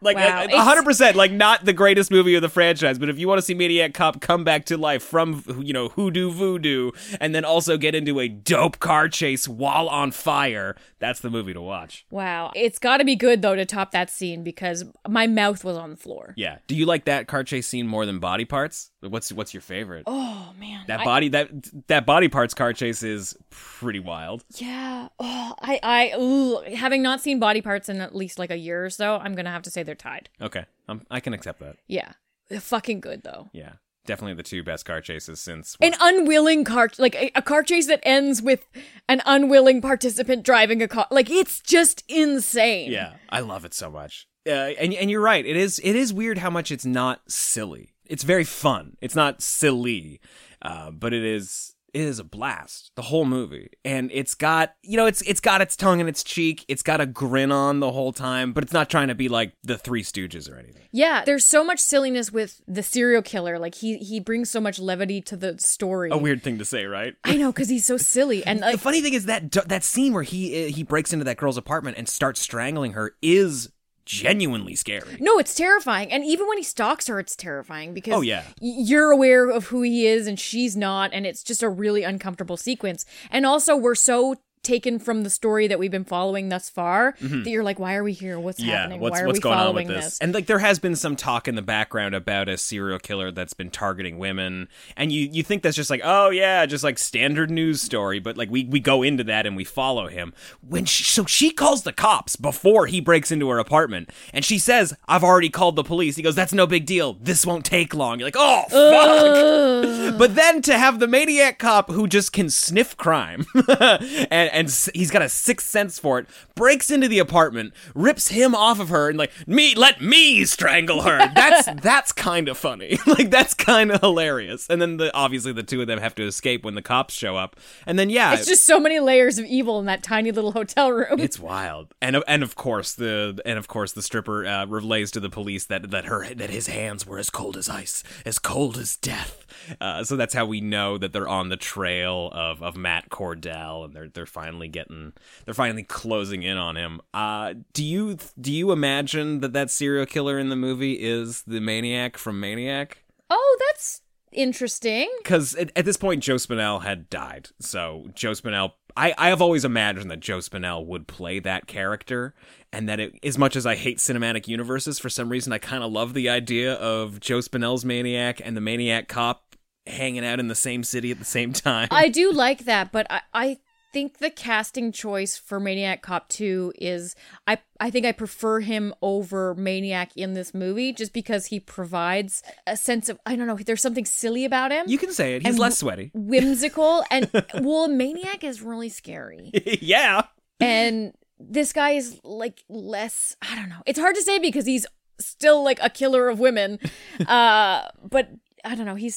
[0.00, 3.08] Like Wow, a- a hundred percent, like not the greatest movie of the franchise, but
[3.08, 6.30] if you want to see Maniac Cop come back to life from you know hoodoo
[6.30, 11.30] voodoo, and then also get into a dope car chase while on fire, that's the
[11.30, 12.04] movie to watch.
[12.10, 12.52] Wow.
[12.54, 15.90] It's got to be good though to top that scene because my mouth was on
[15.90, 16.34] the floor.
[16.36, 16.58] Yeah.
[16.66, 18.90] Do you like that car chase scene more than body parts?
[19.00, 20.04] What's what's your favorite?
[20.06, 20.84] Oh man.
[20.88, 21.48] that I- body that
[21.86, 24.44] that body parts car chase is pretty wild.
[24.56, 25.08] yeah.
[25.18, 26.74] Oh, I I ugh.
[26.74, 29.44] having not seen body parts in at least like a year or so, I'm going
[29.44, 30.28] to have to say they're tied.
[30.40, 31.76] Okay, um, I can accept that.
[31.86, 32.12] Yeah.
[32.48, 33.48] They're fucking good though.
[33.52, 33.72] Yeah,
[34.06, 35.76] definitely the two best car chases since.
[35.80, 38.66] An unwilling car like a, a car chase that ends with
[39.08, 41.06] an unwilling participant driving a car.
[41.10, 42.92] Like it's just insane.
[42.92, 44.28] Yeah, I love it so much.
[44.46, 45.44] Uh, and and you're right.
[45.44, 47.94] It is it is weird how much it's not silly.
[48.04, 48.98] It's very fun.
[49.00, 50.20] It's not silly,
[50.60, 52.90] uh, but it is is a blast.
[52.96, 56.22] The whole movie, and it's got you know it's it's got its tongue in its
[56.22, 56.64] cheek.
[56.68, 59.52] It's got a grin on the whole time, but it's not trying to be like
[59.62, 60.82] the Three Stooges or anything.
[60.92, 63.58] Yeah, there's so much silliness with the serial killer.
[63.58, 66.10] Like he he brings so much levity to the story.
[66.10, 67.14] A weird thing to say, right?
[67.24, 70.22] I know because he's so silly and the funny thing is that that scene where
[70.22, 73.70] he uh, he breaks into that girl's apartment and starts strangling her is
[74.04, 75.16] genuinely scary.
[75.20, 76.10] no, it's terrifying.
[76.12, 78.44] And even when he stalks her, it's terrifying because Oh, yeah.
[78.60, 82.56] you're aware of who he is and she's not, and it's just a really uncomfortable
[82.56, 83.04] sequence.
[83.30, 87.48] And also, we're so taken from the story that we've been following thus far that
[87.50, 88.38] you're like, why are we here?
[88.40, 88.68] What's Mm-hmm.
[88.70, 89.00] yeah, happening?
[89.00, 90.18] what's why are what's we going on following with this?
[90.20, 93.52] And like there has been some talk in the background about a serial killer that's
[93.54, 97.50] been targeting women, and you you think that's just like oh yeah, just like standard
[97.50, 100.32] news story, but like we we go into that and we follow him
[100.66, 104.58] when she, so she calls the cops before he breaks into her apartment, and she
[104.58, 106.16] says I've already called the police.
[106.16, 107.14] He goes that's no big deal.
[107.20, 108.18] This won't take long.
[108.18, 110.14] You're like oh fuck.
[110.18, 115.10] But then to have the maniac cop who just can sniff crime and, and he's
[115.10, 119.08] got a sixth sense for it, breaks into the apartment, rips him off of her,
[119.08, 121.18] and like me, let me strangle her.
[121.34, 122.98] That's that's kind of funny.
[123.06, 124.68] like that's kind of hilarious.
[124.70, 127.36] And then the obviously the two of them have to escape when the cops show
[127.36, 127.56] up.
[127.86, 130.90] And then yeah, It's just so many layers of evil in that tiny little hotel
[130.92, 131.18] room.
[131.20, 135.20] it's wild, and and of course the and of course the stripper uh, relays to
[135.20, 138.78] the police that that her that his hands were as cold as ice, as cold
[138.78, 139.46] as death.
[139.80, 143.84] Uh, so that's how we know that they're on the trail of, of Matt Cordell,
[143.84, 145.12] and they're they're finally getting
[145.44, 147.00] they're finally closing in on him.
[147.12, 151.60] Uh, do you do you imagine that that serial killer in the movie is the
[151.60, 152.98] maniac from Maniac?
[153.30, 154.02] oh, that's
[154.32, 155.10] interesting.
[155.22, 157.48] because at, at this point Joe Spinell had died.
[157.60, 162.34] So Joe Spinell, I, I have always imagined that Joe Spinell would play that character,
[162.72, 165.82] and that it, as much as I hate cinematic universes, for some reason I kind
[165.82, 170.48] of love the idea of Joe Spinell's Maniac and the Maniac cop hanging out in
[170.48, 171.88] the same city at the same time.
[171.90, 173.58] I do like that, but I, I
[173.94, 177.14] think the casting choice for Maniac Cop 2 is
[177.46, 182.42] I I think I prefer him over Maniac in this movie just because he provides
[182.66, 184.84] a sense of I don't know, there's something silly about him.
[184.88, 185.46] You can say it.
[185.46, 186.10] He's less sweaty.
[186.14, 187.30] whimsical and
[187.60, 189.52] well Maniac is really scary.
[189.80, 190.24] yeah.
[190.58, 193.82] and this guy is like less I don't know.
[193.86, 194.86] It's hard to say because he's
[195.20, 196.80] still like a killer of women.
[197.28, 198.28] uh but
[198.64, 199.14] I don't know, he's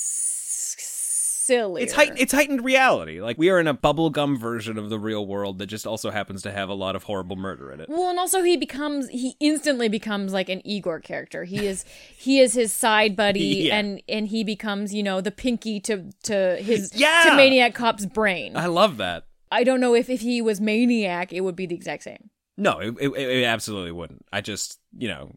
[1.47, 1.81] silly.
[1.81, 3.21] It's heightened, it's heightened reality.
[3.21, 6.43] Like we are in a bubblegum version of the real world that just also happens
[6.43, 7.89] to have a lot of horrible murder in it.
[7.89, 11.45] Well, and also he becomes he instantly becomes like an Igor character.
[11.45, 11.83] He is
[12.17, 13.77] he is his side buddy Yeah.
[13.79, 17.23] and and he becomes, you know, the pinky to to his Yeah!
[17.29, 18.55] to Maniac Cop's brain.
[18.55, 19.25] I love that.
[19.51, 22.29] I don't know if if he was Maniac, it would be the exact same.
[22.57, 24.25] No, it, it, it absolutely wouldn't.
[24.33, 25.35] I just, you know,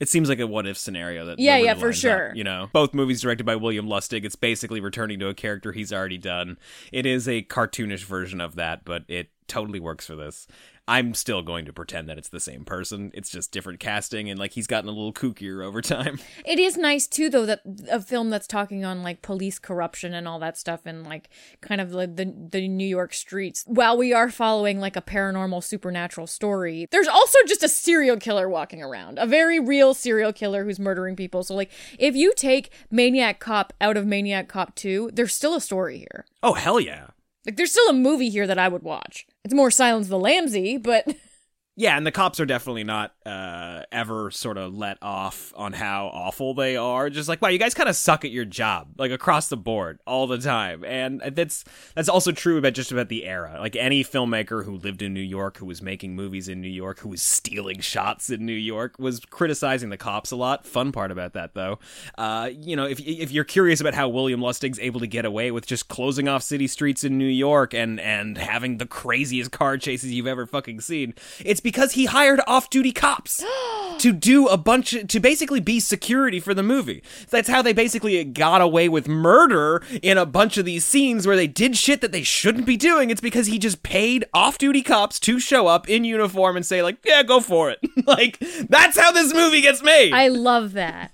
[0.00, 2.30] it seems like a what if scenario that Yeah, yeah, for sure.
[2.30, 4.24] up, you know, both movies directed by William Lustig.
[4.24, 6.58] It's basically returning to a character he's already done.
[6.92, 10.46] It is a cartoonish version of that, but it totally works for this.
[10.86, 13.10] I'm still going to pretend that it's the same person.
[13.14, 16.18] It's just different casting, and like he's gotten a little kookier over time.
[16.44, 20.28] It is nice too, though, that a film that's talking on like police corruption and
[20.28, 21.30] all that stuff, and like
[21.62, 23.64] kind of like the the New York streets.
[23.66, 28.48] While we are following like a paranormal supernatural story, there's also just a serial killer
[28.48, 31.42] walking around, a very real serial killer who's murdering people.
[31.44, 35.60] So like, if you take Maniac Cop out of Maniac Cop Two, there's still a
[35.60, 36.26] story here.
[36.42, 37.08] Oh hell yeah!
[37.46, 39.26] Like, there's still a movie here that I would watch.
[39.44, 41.14] It's more Silence of the Lambsy, but
[41.76, 46.06] Yeah, and the cops are definitely not uh, ever sort of let off on how
[46.06, 47.10] awful they are.
[47.10, 49.98] Just like, wow, you guys kind of suck at your job, like across the board,
[50.06, 50.84] all the time.
[50.84, 51.64] And that's
[51.96, 53.56] that's also true about just about the era.
[53.58, 57.00] Like any filmmaker who lived in New York, who was making movies in New York,
[57.00, 60.64] who was stealing shots in New York, was criticizing the cops a lot.
[60.64, 61.80] Fun part about that, though,
[62.16, 65.50] uh, you know, if if you're curious about how William Lustig's able to get away
[65.50, 69.76] with just closing off city streets in New York and and having the craziest car
[69.76, 73.42] chases you've ever fucking seen, it's because he hired off-duty cops
[73.98, 77.02] to do a bunch of, to basically be security for the movie.
[77.30, 81.34] That's how they basically got away with murder in a bunch of these scenes where
[81.34, 83.10] they did shit that they shouldn't be doing.
[83.10, 86.98] It's because he just paid off-duty cops to show up in uniform and say like,
[87.04, 90.12] "Yeah, go for it." like that's how this movie gets made.
[90.12, 91.12] I love that.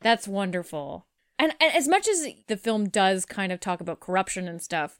[0.00, 1.06] That's wonderful.
[1.38, 4.98] And, and as much as the film does kind of talk about corruption and stuff,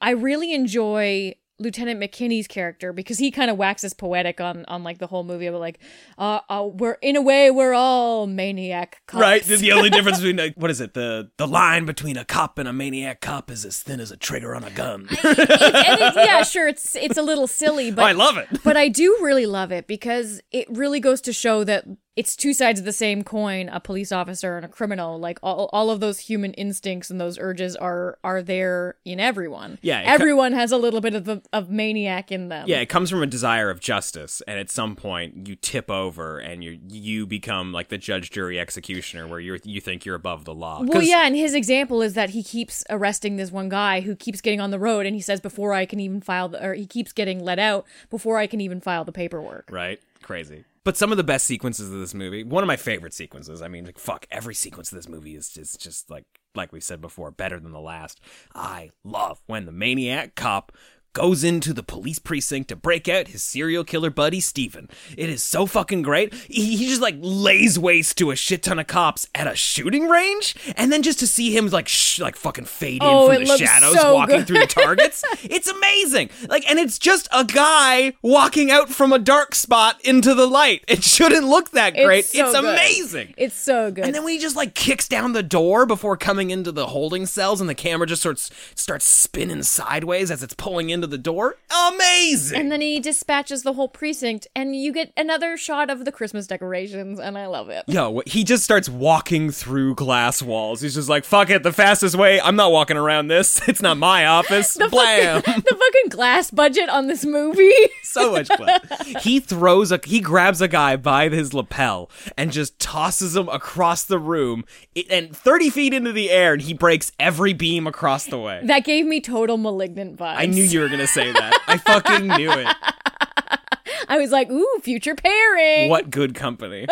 [0.00, 4.98] I really enjoy Lieutenant McKinney's character because he kind of waxes poetic on on like
[4.98, 5.78] the whole movie about like,
[6.18, 9.20] uh, uh we're in a way we're all maniac cops.
[9.20, 9.42] Right.
[9.44, 10.94] The, the only difference between like, what is it?
[10.94, 14.16] The the line between a cop and a maniac cop is as thin as a
[14.16, 15.06] trigger on a gun.
[15.22, 18.48] and it, yeah, sure, it's it's a little silly, but I love it.
[18.64, 21.84] but I do really love it because it really goes to show that
[22.20, 25.68] it's two sides of the same coin a police officer and a criminal like all,
[25.72, 30.06] all of those human instincts and those urges are are there in everyone Yeah, it
[30.06, 33.08] co- everyone has a little bit of the, of maniac in them Yeah, it comes
[33.10, 37.26] from a desire of justice, and at some point you tip over and you you
[37.26, 40.82] become like the judge, jury, executioner, where you you think you're above the law.
[40.82, 44.40] well yeah and his example is that he keeps arresting this one guy who keeps
[44.40, 46.86] getting on the road and he says before i can even file the or he
[46.86, 50.00] keeps getting let out before i can even file the paperwork right?
[50.22, 50.64] Crazy.
[50.82, 53.60] But some of the best sequences of this movie, one of my favorite sequences.
[53.60, 56.80] I mean, like, fuck, every sequence of this movie is just, just like, like we
[56.80, 58.20] said before, better than the last.
[58.54, 60.72] I love when the maniac cop
[61.12, 64.88] goes into the police precinct to break out his serial killer buddy Steven.
[65.16, 66.32] It is so fucking great.
[66.34, 70.08] He, he just like lays waste to a shit ton of cops at a shooting
[70.08, 73.46] range, and then just to see him like sh- like fucking fade Oh, in from
[73.48, 74.46] the shadows, so walking good.
[74.46, 75.24] through the targets.
[75.42, 76.30] it's amazing.
[76.48, 80.84] Like, and it's just a guy walking out from a dark spot into the light.
[80.88, 82.20] It shouldn't look that great.
[82.20, 82.64] It's, so good.
[82.74, 83.34] amazing.
[83.36, 86.50] it's so good And then when he just like kicks down the door before coming
[86.50, 90.90] into the holding cells, and the camera just starts starts spinning sideways as it's pulling
[91.00, 91.56] into the door.
[91.88, 92.58] Amazing.
[92.60, 96.46] And then he dispatches the whole precinct, and you get another shot of the Christmas
[96.46, 97.84] decorations, and I love it.
[97.86, 100.80] Yo, he just starts walking through glass walls.
[100.82, 102.40] He's just like, "Fuck it, the fastest way.
[102.40, 103.60] I'm not walking around this.
[103.70, 105.42] It's not my office." The Blam.
[105.42, 107.70] fucking, the fucking glass budget on this movie.
[108.02, 108.80] so much fun.
[109.22, 114.04] he throws a he grabs a guy by his lapel and just tosses him across
[114.04, 114.64] the room
[115.08, 118.60] and 30 feet into the air and he breaks every beam across the way.
[118.64, 120.36] that gave me total malignant vibes.
[120.36, 121.58] I knew you were going to say that.
[121.66, 122.66] I fucking knew it.
[124.08, 125.88] I was like, ooh, future pairing.
[125.88, 126.86] What good company.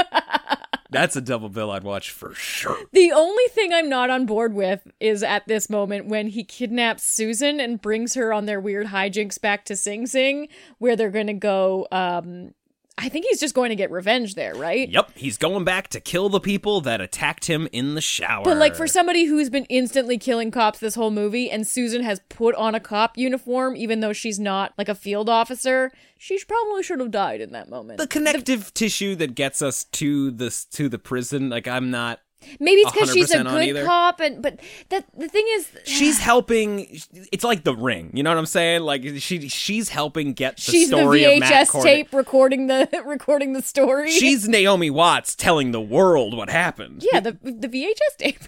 [0.91, 2.79] That's a double bill I'd watch for sure.
[2.93, 7.05] The only thing I'm not on board with is at this moment when he kidnaps
[7.05, 10.49] Susan and brings her on their weird hijinks back to Sing Sing,
[10.79, 11.87] where they're going to go.
[11.93, 12.55] Um,
[13.01, 14.89] I think he's just going to get revenge there, right?
[14.89, 18.43] Yep, he's going back to kill the people that attacked him in the shower.
[18.45, 22.21] But like for somebody who's been instantly killing cops this whole movie, and Susan has
[22.29, 26.83] put on a cop uniform, even though she's not like a field officer, she probably
[26.83, 27.99] should have died in that moment.
[27.99, 32.21] the connective tissue that gets us to this to the prison, like I'm not
[32.61, 34.61] Maybe it's because she's a good cop, and but
[34.91, 37.01] that the thing is, she's helping
[37.33, 38.83] it's like the ring you know what i'm saying?
[38.83, 42.89] Like she she's helping get the she's the story of Matt VHS tape recording the
[43.07, 44.11] recording the story.
[44.11, 47.05] she's naomi watts telling the world what happened.
[47.13, 48.41] Yeah, the the VHS tape.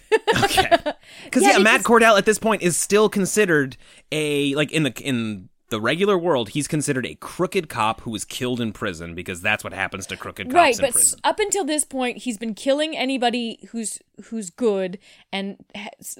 [0.43, 0.77] okay.
[1.25, 3.77] Because Yeah, yeah, matt cordell at this point is still considered
[4.11, 8.25] a like in the in the regular world he's considered a crooked cop who was
[8.25, 11.19] killed in prison because that's what happens to crooked cops right in but prison.
[11.23, 14.99] up until this point he's been killing anybody who's who's good
[15.31, 15.57] and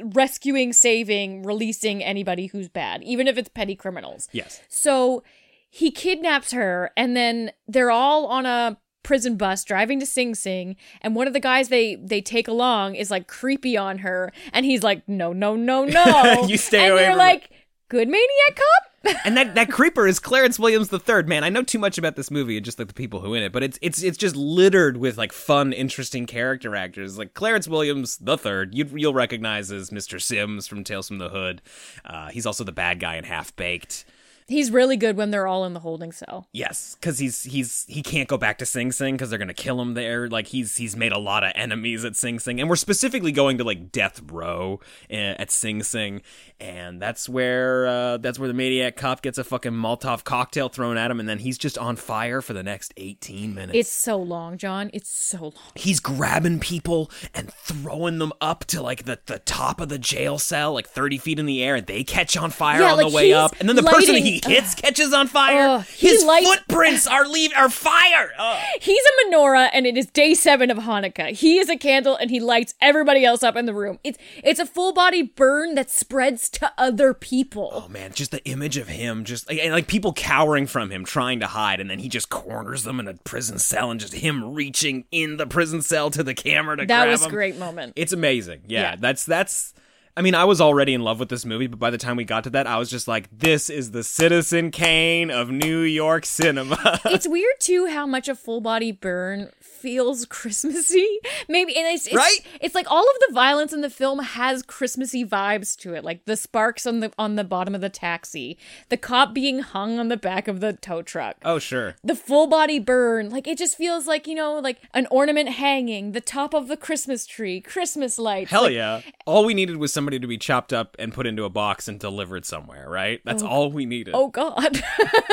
[0.03, 4.27] rescuing saving releasing anybody who's bad even if it's petty criminals.
[4.31, 4.61] Yes.
[4.69, 5.21] So
[5.69, 10.77] he kidnaps her and then they're all on a prison bus driving to Sing Sing
[11.01, 14.65] and one of the guys they they take along is like creepy on her and
[14.65, 16.45] he's like no no no no.
[16.47, 17.51] You stay and away you're like
[17.89, 18.90] good maniac cop
[19.25, 21.27] and that, that creeper is Clarence Williams the third.
[21.27, 23.43] Man, I know too much about this movie and just like the people who in
[23.43, 27.17] it, but it's it's it's just littered with like fun, interesting character actors.
[27.17, 30.21] Like Clarence Williams the third, you you'll recognize as Mr.
[30.21, 31.61] Simms from Tales from the Hood.
[32.05, 34.05] Uh, he's also the bad guy in Half Baked.
[34.51, 36.47] He's really good when they're all in the holding cell.
[36.53, 39.81] Yes, because he's he's he can't go back to Sing Sing because they're gonna kill
[39.81, 40.27] him there.
[40.29, 43.57] Like he's he's made a lot of enemies at Sing Sing, and we're specifically going
[43.57, 44.79] to like Death Row
[45.09, 46.21] uh, at Sing Sing,
[46.59, 50.97] and that's where uh, that's where the maniac cop gets a fucking Molotov cocktail thrown
[50.97, 53.77] at him, and then he's just on fire for the next eighteen minutes.
[53.77, 54.89] it's so long john.
[54.93, 55.53] It's so long.
[55.75, 60.37] He's grabbing people and throwing them up to like the, the top of the jail
[60.37, 63.09] cell, like thirty feet in the air, and they catch on fire Yeah, on like,
[63.09, 65.67] the way up, and then the person he hits catches on fire.
[65.67, 68.31] Oh, he His lights- footprints are leave are fire.
[68.37, 68.63] Ugh.
[68.81, 71.31] He's a menorah, and it is day seven of Hanukkah.
[71.31, 73.99] He is a candle, and he lights everybody else up in the room.
[74.03, 77.69] It's it's a full body burn that spreads to other people.
[77.73, 81.05] Oh man, just the image of him, just like, and like people cowering from him,
[81.05, 84.13] trying to hide, and then he just corners them in a prison cell, and just
[84.13, 87.31] him reaching in the prison cell to the camera to that grab was him.
[87.31, 87.93] great moment.
[87.95, 88.61] It's amazing.
[88.67, 88.95] Yeah, Yeah.
[88.99, 89.73] that's that's.
[90.17, 92.23] I mean, I was already in love with this movie, but by the time we
[92.25, 96.25] got to that, I was just like, "This is the Citizen Kane of New York
[96.25, 101.19] cinema." it's weird too how much a full body burn feels Christmassy.
[101.47, 102.39] Maybe and it's, it's Right?
[102.59, 106.25] It's like all of the violence in the film has Christmassy vibes to it, like
[106.25, 108.57] the sparks on the on the bottom of the taxi,
[108.89, 111.37] the cop being hung on the back of the tow truck.
[111.45, 115.07] oh sure, the full body burn like it just feels like you know like an
[115.09, 119.01] ornament hanging the top of the christmas tree christmas lights hell Like, yeah!
[119.25, 121.99] All we needed was somebody to be chopped up and put into a box and
[121.99, 123.21] delivered somewhere, right?
[123.23, 123.47] That's oh.
[123.47, 124.15] all we needed.
[124.15, 124.83] oh god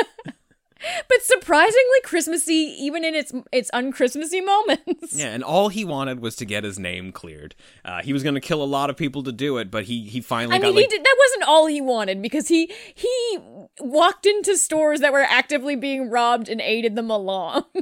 [1.07, 6.35] but surprisingly christmassy even in its its unchristmassy moments Yeah, and all he wanted was
[6.37, 7.55] to get his name cleared.
[7.83, 10.05] Uh, he was going to kill a lot of people to do it, but he
[10.07, 12.71] he finally I got mean, like he did, that wasn't all he wanted because he
[12.93, 13.37] he
[13.79, 17.63] walked into stores that were actively being robbed and aided them along.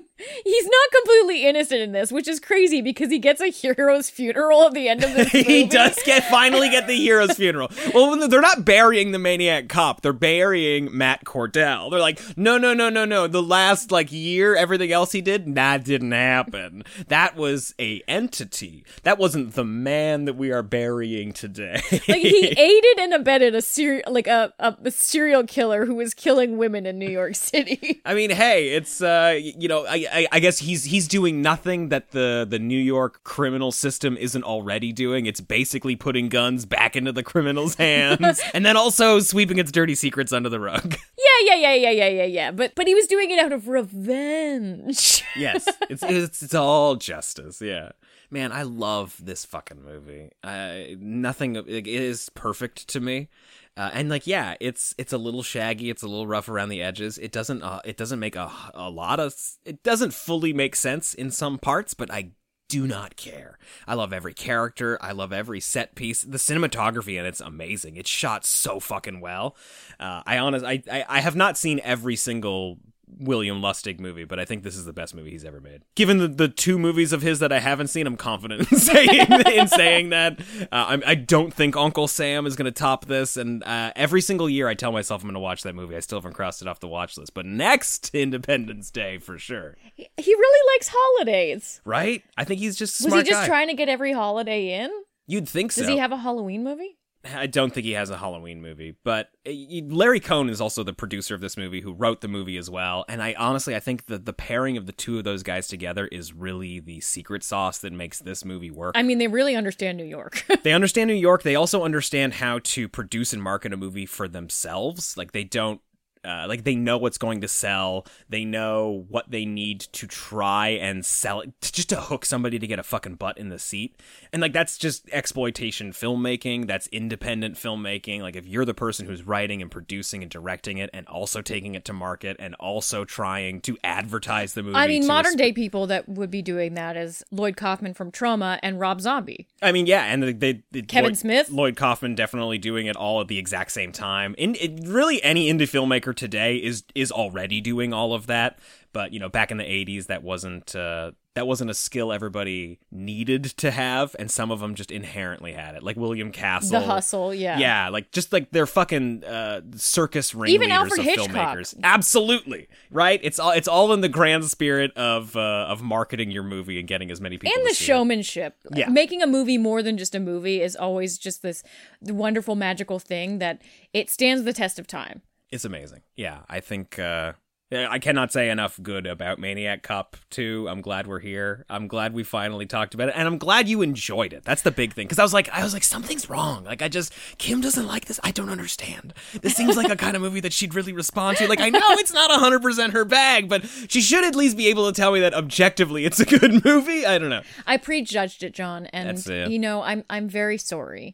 [0.43, 4.63] He's not completely innocent in this, which is crazy because he gets a hero's funeral
[4.63, 5.43] at the end of this movie.
[5.43, 7.69] he does get finally get the hero's funeral.
[7.93, 11.91] Well, they're not burying the maniac cop; they're burying Matt Cordell.
[11.91, 13.17] They're like, no, no, no, no, no.
[13.17, 13.25] No.
[13.27, 16.83] The last like year, everything else he did, that didn't happen.
[17.07, 18.85] That was a entity.
[19.01, 21.81] That wasn't the man that we are burying today.
[21.91, 26.13] like he aided and abetted a serial like a, a, a serial killer who was
[26.13, 28.01] killing women in New York City.
[28.05, 31.89] I mean, hey, it's uh, you know, I, I I guess he's he's doing nothing
[31.89, 35.25] that the the New York criminal system isn't already doing.
[35.25, 39.95] It's basically putting guns back into the criminals' hands, and then also sweeping its dirty
[39.95, 40.95] secrets under the rug.
[41.17, 42.51] yeah, yeah, yeah, yeah, yeah, yeah, yeah.
[42.51, 45.25] But but he was doing it out of revenge.
[45.35, 47.61] yes, it's, it's it's all justice.
[47.61, 47.91] Yeah,
[48.29, 50.29] man, I love this fucking movie.
[50.43, 53.27] Uh, nothing it is perfect to me.
[53.75, 56.81] Uh, and like yeah, it's it's a little shaggy, it's a little rough around the
[56.81, 57.17] edges.
[57.17, 61.13] It doesn't uh, it doesn't make a a lot of it doesn't fully make sense
[61.13, 62.31] in some parts, but I
[62.67, 63.57] do not care.
[63.87, 64.97] I love every character.
[65.01, 66.21] I love every set piece.
[66.23, 67.95] The cinematography in it's amazing.
[67.95, 69.55] It's shot so fucking well.
[69.99, 72.77] Uh, I honest I, I I have not seen every single
[73.19, 75.83] William Lustig movie, but I think this is the best movie he's ever made.
[75.95, 79.27] Given the, the two movies of his that I haven't seen, I'm confident in saying
[79.31, 80.39] in saying that.
[80.39, 84.21] Uh, I'm, I don't think Uncle Sam is going to top this, and uh, every
[84.21, 85.95] single year I tell myself I'm going to watch that movie.
[85.95, 89.77] I still haven't crossed it off the watch list, but next Independence Day for sure.
[89.95, 91.81] he really likes holidays.
[91.85, 92.23] Right?
[92.37, 93.47] I think he's just Was he just guy.
[93.47, 94.91] trying to get every holiday in?
[95.27, 95.81] You'd think so.
[95.81, 96.97] Does he have a Halloween movie?
[97.25, 99.51] I don't think he has a Halloween movie, but uh,
[99.87, 103.05] Larry Cohen is also the producer of this movie who wrote the movie as well.
[103.09, 106.07] And I honestly, I think that the pairing of the two of those guys together
[106.07, 108.93] is really the secret sauce that makes this movie work.
[108.95, 110.45] I mean, they really understand New York.
[110.63, 111.43] they understand New York.
[111.43, 115.17] They also understand how to produce and market a movie for themselves.
[115.17, 115.81] Like they don't
[116.27, 118.05] uh, like they know what's going to sell.
[118.27, 122.67] They know what they need to try and sell it just to hook somebody to
[122.67, 123.99] get a fucking butt in the seat.
[124.33, 126.67] And like that's just exploitation filmmaking.
[126.67, 128.21] That's independent filmmaking.
[128.21, 131.75] Like if you're the person who's writing and producing and directing it and also taking
[131.75, 134.75] it to market and also trying to advertise the movie.
[134.75, 138.11] I mean, modern sp- day people that would be doing that is Lloyd Kaufman from
[138.11, 139.47] Troma and Rob Zombie.
[139.61, 141.49] I mean, yeah, and they, they Kevin Lloyd, Smith?
[141.49, 144.35] Lloyd Kaufman, definitely doing it all at the exact same time.
[144.37, 148.59] In it, really, any indie filmmaker today is is already doing all of that.
[148.93, 152.79] But you know, back in the '80s, that wasn't uh, that wasn't a skill everybody
[152.89, 156.85] needed to have, and some of them just inherently had it, like William Castle, The
[156.87, 157.59] Hustle, yeah.
[157.59, 161.29] yeah, like just like they're fucking uh, circus ringleaders Even Alfred of Hitchcock.
[161.29, 161.75] filmmakers.
[161.83, 163.19] Absolutely, right?
[163.21, 166.87] It's all it's all in the grand spirit of uh, of marketing your movie and
[166.87, 167.87] getting as many people and to the see it.
[167.87, 168.55] showmanship.
[168.73, 168.89] Yeah.
[168.89, 171.61] Making a movie more than just a movie is always just this
[172.01, 173.61] wonderful, magical thing that
[173.93, 175.21] it stands the test of time.
[175.51, 176.01] It's amazing.
[176.15, 177.33] Yeah, I think uh
[177.69, 180.67] I cannot say enough good about Maniac Cop 2.
[180.69, 181.65] I'm glad we're here.
[181.69, 184.45] I'm glad we finally talked about it and I'm glad you enjoyed it.
[184.45, 186.63] That's the big thing cuz I was like I was like something's wrong.
[186.63, 188.21] Like I just Kim doesn't like this.
[188.23, 189.13] I don't understand.
[189.41, 191.47] This seems like a kind of movie that she'd really respond to.
[191.49, 194.89] Like I know it's not 100% her bag, but she should at least be able
[194.89, 197.05] to tell me that objectively it's a good movie.
[197.05, 197.41] I don't know.
[197.65, 199.51] I prejudged it, John, and it.
[199.51, 201.13] you know, I'm I'm very sorry.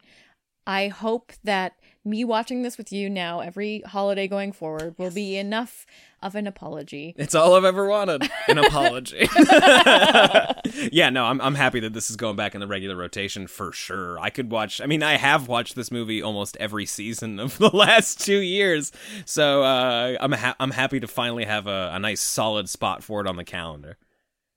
[0.68, 1.74] I hope that
[2.06, 5.86] me watching this with you now every holiday going forward will be enough
[6.22, 7.14] of an apology.
[7.18, 8.30] It's all I've ever wanted.
[8.48, 9.28] An apology.
[10.92, 13.72] yeah, no, I'm I'm happy that this is going back in the regular rotation for
[13.72, 14.18] sure.
[14.20, 14.80] I could watch.
[14.82, 18.92] I mean, I have watched this movie almost every season of the last two years,
[19.26, 23.22] so uh, I'm ha- I'm happy to finally have a, a nice solid spot for
[23.22, 23.98] it on the calendar.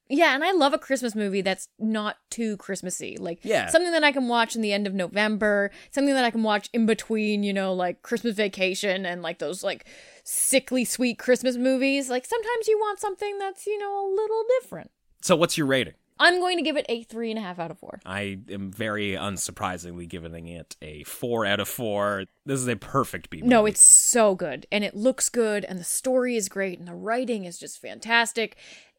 [0.08, 3.16] Yeah, and I love a Christmas movie that's not too Christmassy.
[3.18, 3.68] Like Yeah.
[3.68, 6.68] something that I can watch in the end of November, something that I can watch
[6.72, 9.86] in between, you know, like Christmas vacation and like those like
[10.24, 12.08] sickly sweet Christmas movies.
[12.08, 14.90] Like sometimes you want something that's, you know, a little different.
[15.22, 15.94] So, what's your rating?
[16.18, 18.00] I'm going to give it a three and a half out of four.
[18.06, 22.24] I am very unsurprisingly giving it a four out of four.
[22.46, 23.48] This is a perfect B movie.
[23.48, 26.94] No, it's so good and it looks good and the story is great and the
[26.94, 28.56] writing is just fantastic.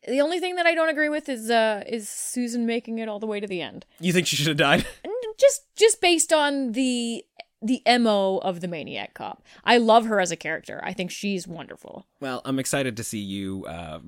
[0.07, 3.19] The only thing that I don't agree with is uh is Susan making it all
[3.19, 3.85] the way to the end.
[3.99, 4.85] You think she should have died?
[5.39, 7.23] Just just based on the
[7.61, 9.43] the MO of the maniac cop.
[9.63, 10.79] I love her as a character.
[10.83, 12.07] I think she's wonderful.
[12.19, 13.99] Well, I'm excited to see you uh,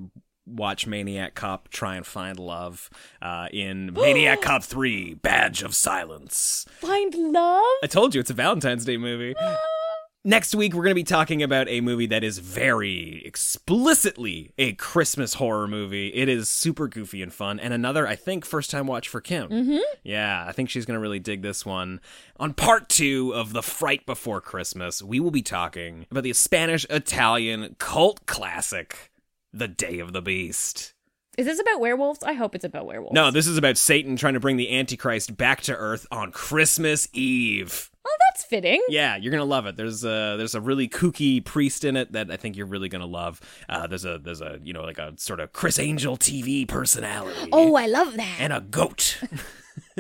[0.48, 2.90] watch Maniac Cop try and find love
[3.22, 6.66] uh, in Maniac Cop 3 Badge of Silence.
[6.80, 7.64] Find love?
[7.84, 9.36] I told you it's a Valentine's Day movie.
[10.26, 14.74] Next week, we're going to be talking about a movie that is very explicitly a
[14.74, 16.10] Christmas horror movie.
[16.10, 19.48] It is super goofy and fun, and another, I think, first time watch for Kim.
[19.48, 19.80] Mm-hmm.
[20.04, 22.02] Yeah, I think she's going to really dig this one.
[22.36, 26.86] On part two of The Fright Before Christmas, we will be talking about the Spanish
[26.90, 29.12] Italian cult classic,
[29.54, 30.96] The Day of the Beast.
[31.38, 32.22] Is this about werewolves?
[32.24, 33.16] I hope it's about werewolves.
[33.16, 37.08] No, this is about Satan trying to bring the Antichrist back to Earth on Christmas
[37.14, 37.90] Eve.
[38.06, 38.82] Oh, that's fitting.
[38.90, 39.76] Yeah, you're gonna love it.
[39.76, 43.06] There's a there's a really kooky priest in it that I think you're really gonna
[43.06, 43.42] love.
[43.68, 47.50] Uh, there's a there's a you know like a sort of Criss Angel TV personality.
[47.52, 48.38] Oh, I love that.
[48.40, 49.22] and a goat.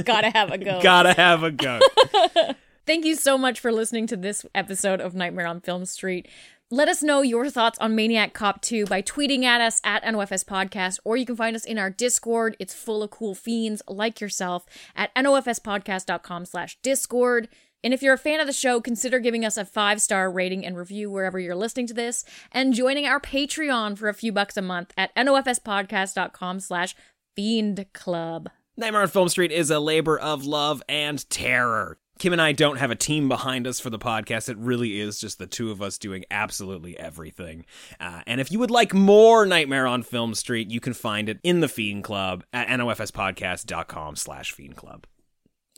[0.04, 0.82] Gotta have a go.
[0.82, 1.82] Gotta have a goat.
[2.86, 6.28] Thank you so much for listening to this episode of Nightmare on Film Street.
[6.72, 10.46] Let us know your thoughts on Maniac Cop 2 by tweeting at us at NOFS
[10.46, 12.56] Podcast, or you can find us in our Discord.
[12.60, 17.50] It's full of cool fiends like yourself at nofspodcast.com slash discord.
[17.84, 20.78] And if you're a fan of the show, consider giving us a five-star rating and
[20.78, 24.62] review wherever you're listening to this, and joining our Patreon for a few bucks a
[24.62, 26.96] month at nofspodcast.com slash
[27.36, 28.50] fiend club.
[28.76, 31.98] Nightmare on Film Street is a labor of love and terror.
[32.18, 34.50] Kim and I don't have a team behind us for the podcast.
[34.50, 37.66] It really is just the two of us doing absolutely everything.
[37.98, 41.40] Uh, and if you would like more Nightmare on Film Street, you can find it
[41.44, 45.08] in the Fiend Club at nofspodcast.com slash Fiend Club.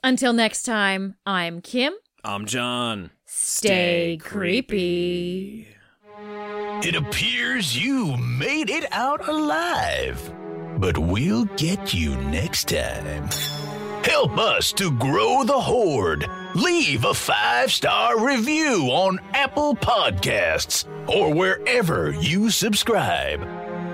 [0.04, 1.94] Until next time, I'm Kim.
[2.24, 3.12] I'm John.
[3.26, 5.68] Stay creepy.
[6.84, 10.34] It appears you made it out alive,
[10.78, 13.30] but we'll get you next time.
[14.04, 16.26] Help us to grow the horde.
[16.56, 23.48] Leave a five star review on Apple Podcasts or wherever you subscribe.